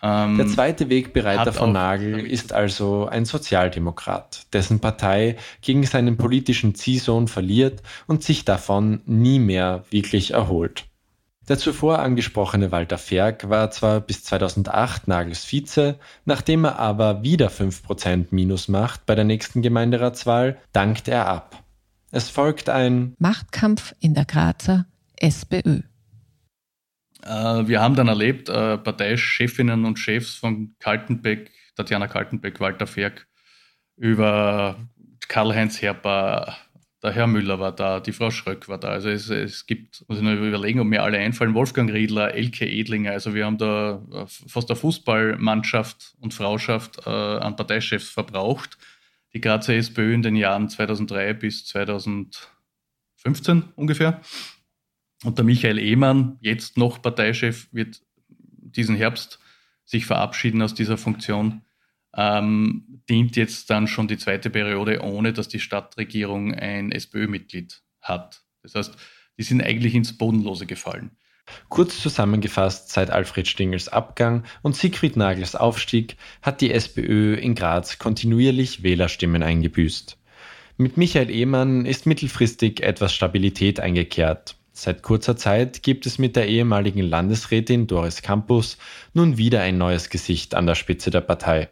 Ähm, 0.00 0.36
Der 0.36 0.46
zweite 0.46 0.88
Wegbereiter 0.88 1.52
von 1.52 1.72
Nagel 1.72 2.24
ist 2.24 2.52
also 2.52 3.06
ein 3.06 3.24
Sozialdemokrat, 3.24 4.46
dessen 4.52 4.78
Partei 4.78 5.36
gegen 5.60 5.84
seinen 5.84 6.16
politischen 6.16 6.74
Ziehsohn 6.74 7.26
verliert 7.26 7.82
und 8.06 8.22
sich 8.22 8.44
davon 8.44 9.00
nie 9.06 9.38
mehr 9.40 9.84
wirklich 9.90 10.34
erholt. 10.34 10.86
Der 11.48 11.56
zuvor 11.56 12.00
angesprochene 12.00 12.72
Walter 12.72 12.98
Ferg 12.98 13.48
war 13.48 13.70
zwar 13.70 14.00
bis 14.00 14.22
2008 14.22 15.08
Nagels 15.08 15.50
Vize, 15.50 15.98
nachdem 16.26 16.64
er 16.64 16.78
aber 16.78 17.22
wieder 17.22 17.48
5% 17.48 18.26
Minus 18.32 18.68
macht 18.68 19.06
bei 19.06 19.14
der 19.14 19.24
nächsten 19.24 19.62
Gemeinderatswahl, 19.62 20.58
dankt 20.72 21.08
er 21.08 21.26
ab. 21.26 21.64
Es 22.10 22.28
folgt 22.28 22.68
ein 22.68 23.14
Machtkampf 23.18 23.94
in 23.98 24.12
der 24.12 24.26
Grazer 24.26 24.84
SPÖ. 25.16 25.80
Äh, 27.22 27.66
wir 27.66 27.80
haben 27.80 27.94
dann 27.94 28.08
erlebt, 28.08 28.50
äh, 28.50 28.76
Parteichefinnen 28.76 29.86
und 29.86 29.98
Chefs 29.98 30.34
von 30.34 30.74
Kaltenbeck, 30.78 31.50
Tatjana 31.76 32.08
Kaltenbeck, 32.08 32.60
Walter 32.60 32.86
Ferg, 32.86 33.26
über 33.96 34.76
Karl-Heinz 35.28 35.80
Herper, 35.80 36.56
der 37.02 37.12
Herr 37.12 37.26
Müller 37.28 37.60
war 37.60 37.72
da, 37.72 38.00
die 38.00 38.12
Frau 38.12 38.30
Schröck 38.30 38.68
war 38.68 38.78
da. 38.78 38.88
Also 38.88 39.08
es, 39.08 39.30
es 39.30 39.66
gibt, 39.66 40.04
muss 40.08 40.18
ich 40.18 40.24
nur 40.24 40.32
überlegen, 40.34 40.80
ob 40.80 40.88
mir 40.88 41.02
alle 41.02 41.18
einfallen, 41.18 41.54
Wolfgang 41.54 41.92
Riedler, 41.92 42.34
Elke 42.34 42.66
Edlinger. 42.66 43.12
Also 43.12 43.34
wir 43.34 43.46
haben 43.46 43.58
da 43.58 44.02
äh, 44.12 44.26
fast 44.26 44.68
eine 44.70 44.76
Fußballmannschaft 44.76 46.16
und 46.20 46.34
Frauschaft 46.34 47.06
äh, 47.06 47.10
an 47.10 47.54
Parteichefs 47.54 48.08
verbraucht. 48.08 48.78
Die 49.32 49.40
Grazer 49.40 49.74
SPÖ 49.74 50.12
in 50.14 50.22
den 50.22 50.34
Jahren 50.34 50.68
2003 50.68 51.34
bis 51.34 51.66
2015 51.66 53.64
ungefähr. 53.76 54.20
Und 55.24 55.38
der 55.38 55.44
Michael 55.44 55.78
Ehmann, 55.78 56.38
jetzt 56.40 56.76
noch 56.76 57.00
Parteichef, 57.00 57.68
wird 57.72 58.02
diesen 58.26 58.96
Herbst 58.96 59.38
sich 59.84 60.04
verabschieden 60.04 60.62
aus 60.62 60.74
dieser 60.74 60.98
Funktion 60.98 61.62
ähm, 62.18 63.00
dient 63.08 63.36
jetzt 63.36 63.70
dann 63.70 63.86
schon 63.86 64.08
die 64.08 64.18
zweite 64.18 64.50
Periode, 64.50 65.02
ohne 65.02 65.32
dass 65.32 65.46
die 65.46 65.60
Stadtregierung 65.60 66.52
ein 66.52 66.90
SPÖ-Mitglied 66.90 67.80
hat. 68.00 68.42
Das 68.62 68.74
heißt, 68.74 68.96
die 69.38 69.44
sind 69.44 69.62
eigentlich 69.62 69.94
ins 69.94 70.18
Bodenlose 70.18 70.66
gefallen. 70.66 71.12
Kurz 71.68 72.02
zusammengefasst, 72.02 72.90
seit 72.90 73.10
Alfred 73.10 73.46
Stingels 73.46 73.88
Abgang 73.88 74.42
und 74.62 74.74
Siegfried 74.74 75.16
Nagels 75.16 75.54
Aufstieg 75.54 76.16
hat 76.42 76.60
die 76.60 76.72
SPÖ 76.72 77.36
in 77.36 77.54
Graz 77.54 77.98
kontinuierlich 77.98 78.82
Wählerstimmen 78.82 79.42
eingebüßt. 79.42 80.18
Mit 80.76 80.96
Michael 80.96 81.30
Ehmann 81.30 81.86
ist 81.86 82.04
mittelfristig 82.04 82.82
etwas 82.82 83.14
Stabilität 83.14 83.80
eingekehrt. 83.80 84.56
Seit 84.72 85.02
kurzer 85.02 85.36
Zeit 85.36 85.82
gibt 85.82 86.04
es 86.04 86.18
mit 86.18 86.36
der 86.36 86.48
ehemaligen 86.48 87.02
Landesrätin 87.02 87.86
Doris 87.86 88.22
Campus 88.22 88.76
nun 89.14 89.38
wieder 89.38 89.60
ein 89.60 89.78
neues 89.78 90.10
Gesicht 90.10 90.54
an 90.54 90.66
der 90.66 90.74
Spitze 90.74 91.10
der 91.10 91.20
Partei. 91.20 91.68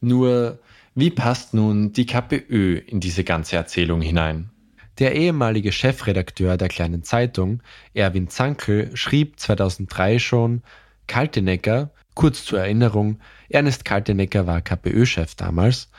Nur, 0.00 0.58
wie 0.94 1.10
passt 1.10 1.54
nun 1.54 1.92
die 1.92 2.06
KPÖ 2.06 2.78
in 2.78 3.00
diese 3.00 3.24
ganze 3.24 3.56
Erzählung 3.56 4.00
hinein? 4.00 4.50
Der 4.98 5.14
ehemalige 5.14 5.72
Chefredakteur 5.72 6.56
der 6.56 6.68
kleinen 6.68 7.02
Zeitung, 7.02 7.62
Erwin 7.92 8.28
Zankel, 8.28 8.96
schrieb 8.96 9.38
2003 9.38 10.18
schon, 10.18 10.62
Kaltenecker, 11.06 11.90
kurz 12.14 12.44
zur 12.44 12.60
Erinnerung, 12.60 13.20
Ernest 13.50 13.84
Kaltenecker 13.84 14.46
war 14.46 14.62
KPÖ-Chef 14.62 15.34
damals, 15.34 15.90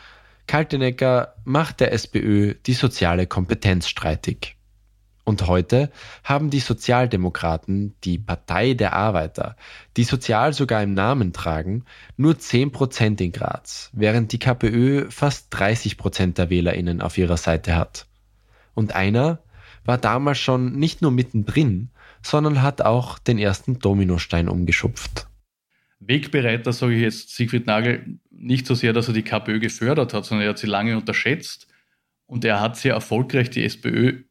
Kaltenecker 0.47 1.35
macht 1.45 1.79
der 1.79 1.91
SPÖ 1.91 2.55
die 2.65 2.73
soziale 2.73 3.27
Kompetenz 3.27 3.87
streitig. 3.87 4.56
Und 5.27 5.45
heute 5.45 5.91
haben 6.23 6.51
die 6.51 6.61
Sozialdemokraten, 6.61 7.95
die 8.05 8.17
Partei 8.17 8.75
der 8.75 8.93
Arbeiter, 8.93 9.57
die 9.97 10.05
sozial 10.05 10.53
sogar 10.53 10.81
im 10.81 10.93
Namen 10.93 11.33
tragen, 11.33 11.83
nur 12.15 12.39
10 12.39 12.71
Prozent 12.71 13.19
in 13.19 13.33
Graz, 13.33 13.89
während 13.91 14.31
die 14.31 14.39
KPÖ 14.39 15.11
fast 15.11 15.47
30 15.49 15.97
Prozent 15.97 16.37
der 16.37 16.49
WählerInnen 16.49 17.01
auf 17.01 17.17
ihrer 17.17 17.35
Seite 17.35 17.75
hat. 17.75 18.07
Und 18.73 18.95
einer 18.95 19.39
war 19.83 19.97
damals 19.97 20.37
schon 20.37 20.79
nicht 20.79 21.01
nur 21.01 21.11
mittendrin, 21.11 21.89
sondern 22.21 22.61
hat 22.61 22.81
auch 22.81 23.19
den 23.19 23.37
ersten 23.37 23.79
Dominostein 23.79 24.47
umgeschupft. 24.47 25.27
Wegbereiter, 25.99 26.71
sage 26.71 26.93
ich 26.93 27.01
jetzt 27.01 27.35
Siegfried 27.35 27.67
Nagel, 27.67 28.17
nicht 28.31 28.65
so 28.65 28.75
sehr, 28.75 28.93
dass 28.93 29.09
er 29.09 29.13
die 29.13 29.23
KPÖ 29.23 29.59
gefördert 29.59 30.13
hat, 30.13 30.23
sondern 30.23 30.45
er 30.45 30.51
hat 30.51 30.57
sie 30.57 30.67
lange 30.67 30.95
unterschätzt 30.95 31.67
und 32.27 32.45
er 32.45 32.61
hat 32.61 32.77
sehr 32.77 32.93
erfolgreich 32.93 33.49
die 33.49 33.65
SPÖ 33.65 34.23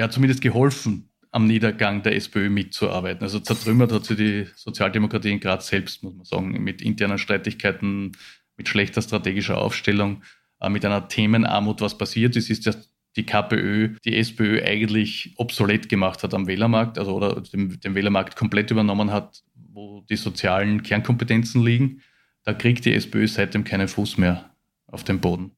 er 0.00 0.04
hat 0.04 0.14
zumindest 0.14 0.40
geholfen, 0.40 1.10
am 1.30 1.46
Niedergang 1.46 2.02
der 2.02 2.16
SPÖ 2.16 2.48
mitzuarbeiten. 2.48 3.22
Also 3.22 3.38
zertrümmert 3.38 3.92
hat 3.92 4.06
sie 4.06 4.16
die 4.16 4.46
Sozialdemokratie 4.56 5.30
in 5.30 5.40
Graz 5.40 5.68
selbst, 5.68 6.02
muss 6.02 6.14
man 6.14 6.24
sagen, 6.24 6.64
mit 6.64 6.80
internen 6.80 7.18
Streitigkeiten, 7.18 8.12
mit 8.56 8.68
schlechter 8.68 9.02
strategischer 9.02 9.58
Aufstellung, 9.58 10.22
äh, 10.60 10.70
mit 10.70 10.86
einer 10.86 11.06
Themenarmut, 11.06 11.82
was 11.82 11.98
passiert 11.98 12.34
ist, 12.34 12.48
ist, 12.48 12.66
dass 12.66 12.90
die 13.16 13.26
KPÖ 13.26 13.96
die 14.04 14.16
SPÖ 14.16 14.62
eigentlich 14.64 15.34
obsolet 15.36 15.88
gemacht 15.90 16.22
hat 16.22 16.32
am 16.32 16.46
Wählermarkt, 16.46 16.96
also 16.96 17.14
oder 17.14 17.42
den, 17.42 17.78
den 17.78 17.94
Wählermarkt 17.94 18.36
komplett 18.36 18.70
übernommen 18.70 19.10
hat, 19.10 19.42
wo 19.54 20.00
die 20.08 20.16
sozialen 20.16 20.82
Kernkompetenzen 20.82 21.62
liegen. 21.62 22.00
Da 22.44 22.54
kriegt 22.54 22.86
die 22.86 22.94
SPÖ 22.94 23.28
seitdem 23.28 23.64
keinen 23.64 23.88
Fuß 23.88 24.16
mehr 24.16 24.50
auf 24.86 25.04
den 25.04 25.20
Boden. 25.20 25.52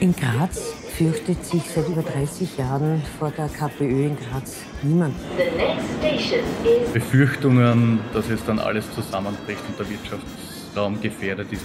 In 0.00 0.14
Graz 0.14 0.74
fürchtet 0.96 1.44
sich 1.44 1.62
seit 1.62 1.88
über 1.88 2.02
30 2.02 2.56
Jahren 2.56 3.02
vor 3.18 3.30
der 3.30 3.48
KPÖ 3.48 4.06
in 4.06 4.16
Graz 4.16 4.56
niemand. 4.82 5.14
Befürchtungen, 6.92 8.00
dass 8.12 8.28
jetzt 8.28 8.46
dann 8.46 8.58
alles 8.58 8.84
zusammenbricht 8.94 9.62
und 9.68 9.78
der 9.78 9.88
Wirtschaftsraum 9.90 11.00
gefährdet 11.00 11.52
ist. 11.52 11.64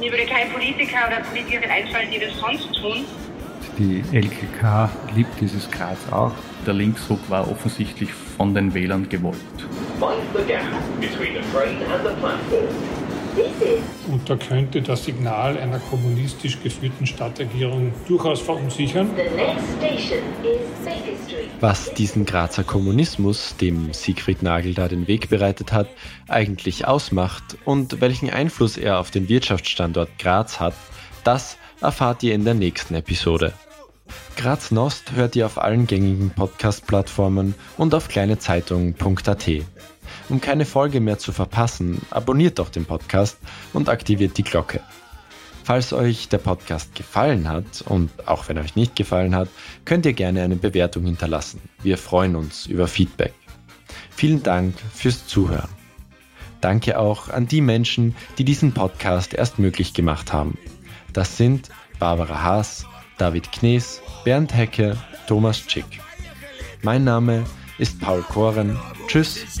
Ich 0.00 0.10
würde 0.10 0.26
keinen 0.26 0.52
Politiker 0.52 1.06
oder 1.06 1.20
Politikerin 1.20 1.70
einschalten, 1.70 2.10
die 2.10 2.18
das 2.18 2.38
sonst 2.38 2.74
tun. 2.80 3.04
Die 3.78 4.02
LKK 4.12 4.90
liebt 5.14 5.38
dieses 5.38 5.70
Graz 5.70 5.98
auch. 6.10 6.32
Der 6.66 6.72
Linksruck 6.72 7.20
war 7.28 7.50
offensichtlich 7.50 8.10
von 8.36 8.54
den 8.54 8.72
Wählern 8.72 9.06
gewollt. 9.06 9.36
Und 14.08 14.28
da 14.28 14.36
könnte 14.36 14.82
das 14.82 15.04
Signal 15.04 15.58
einer 15.58 15.78
kommunistisch 15.78 16.62
geführten 16.62 17.06
Stadtregierung 17.06 17.92
durchaus 18.06 18.40
verunsichern. 18.40 19.10
Was 21.60 21.92
diesen 21.94 22.26
Grazer 22.26 22.64
Kommunismus, 22.64 23.56
dem 23.56 23.92
Siegfried 23.92 24.42
Nagel 24.42 24.74
da 24.74 24.88
den 24.88 25.08
Weg 25.08 25.28
bereitet 25.30 25.72
hat, 25.72 25.88
eigentlich 26.28 26.86
ausmacht 26.86 27.56
und 27.64 28.00
welchen 28.00 28.30
Einfluss 28.30 28.76
er 28.76 29.00
auf 29.00 29.10
den 29.10 29.28
Wirtschaftsstandort 29.28 30.18
Graz 30.18 30.60
hat, 30.60 30.74
das 31.24 31.56
erfahrt 31.80 32.22
ihr 32.22 32.34
in 32.34 32.44
der 32.44 32.54
nächsten 32.54 32.94
Episode. 32.94 33.52
Graz 34.36 34.70
Nost 34.70 35.12
hört 35.12 35.34
ihr 35.34 35.46
auf 35.46 35.58
allen 35.58 35.86
gängigen 35.86 36.30
Podcast-Plattformen 36.30 37.54
und 37.76 37.94
auf 37.94 38.08
kleinezeitung.at. 38.08 39.50
Um 40.28 40.40
keine 40.40 40.64
Folge 40.64 41.00
mehr 41.00 41.18
zu 41.18 41.32
verpassen, 41.32 42.00
abonniert 42.10 42.58
doch 42.58 42.68
den 42.68 42.84
Podcast 42.84 43.38
und 43.72 43.88
aktiviert 43.88 44.36
die 44.38 44.44
Glocke. 44.44 44.80
Falls 45.66 45.92
euch 45.92 46.28
der 46.28 46.38
Podcast 46.38 46.94
gefallen 46.94 47.48
hat 47.48 47.82
und 47.86 48.28
auch 48.28 48.48
wenn 48.48 48.56
euch 48.58 48.76
nicht 48.76 48.94
gefallen 48.94 49.34
hat, 49.34 49.48
könnt 49.84 50.06
ihr 50.06 50.12
gerne 50.12 50.42
eine 50.42 50.54
Bewertung 50.54 51.04
hinterlassen. 51.04 51.60
Wir 51.82 51.98
freuen 51.98 52.36
uns 52.36 52.66
über 52.66 52.86
Feedback. 52.86 53.34
Vielen 54.10 54.44
Dank 54.44 54.74
fürs 54.94 55.26
Zuhören. 55.26 55.68
Danke 56.60 56.98
auch 56.98 57.28
an 57.28 57.48
die 57.48 57.60
Menschen, 57.60 58.14
die 58.38 58.44
diesen 58.44 58.74
Podcast 58.74 59.34
erst 59.34 59.58
möglich 59.58 59.92
gemacht 59.92 60.32
haben. 60.32 60.56
Das 61.12 61.36
sind 61.36 61.68
Barbara 61.98 62.42
Haas, 62.42 62.86
David 63.18 63.50
Knees, 63.50 64.00
Bernd 64.24 64.54
Hecke, 64.54 64.96
Thomas 65.26 65.58
Schick. 65.58 66.00
Mein 66.82 67.04
Name 67.04 67.44
ist 67.78 68.00
Paul 68.00 68.22
Koren. 68.22 68.78
Tschüss 69.08 69.60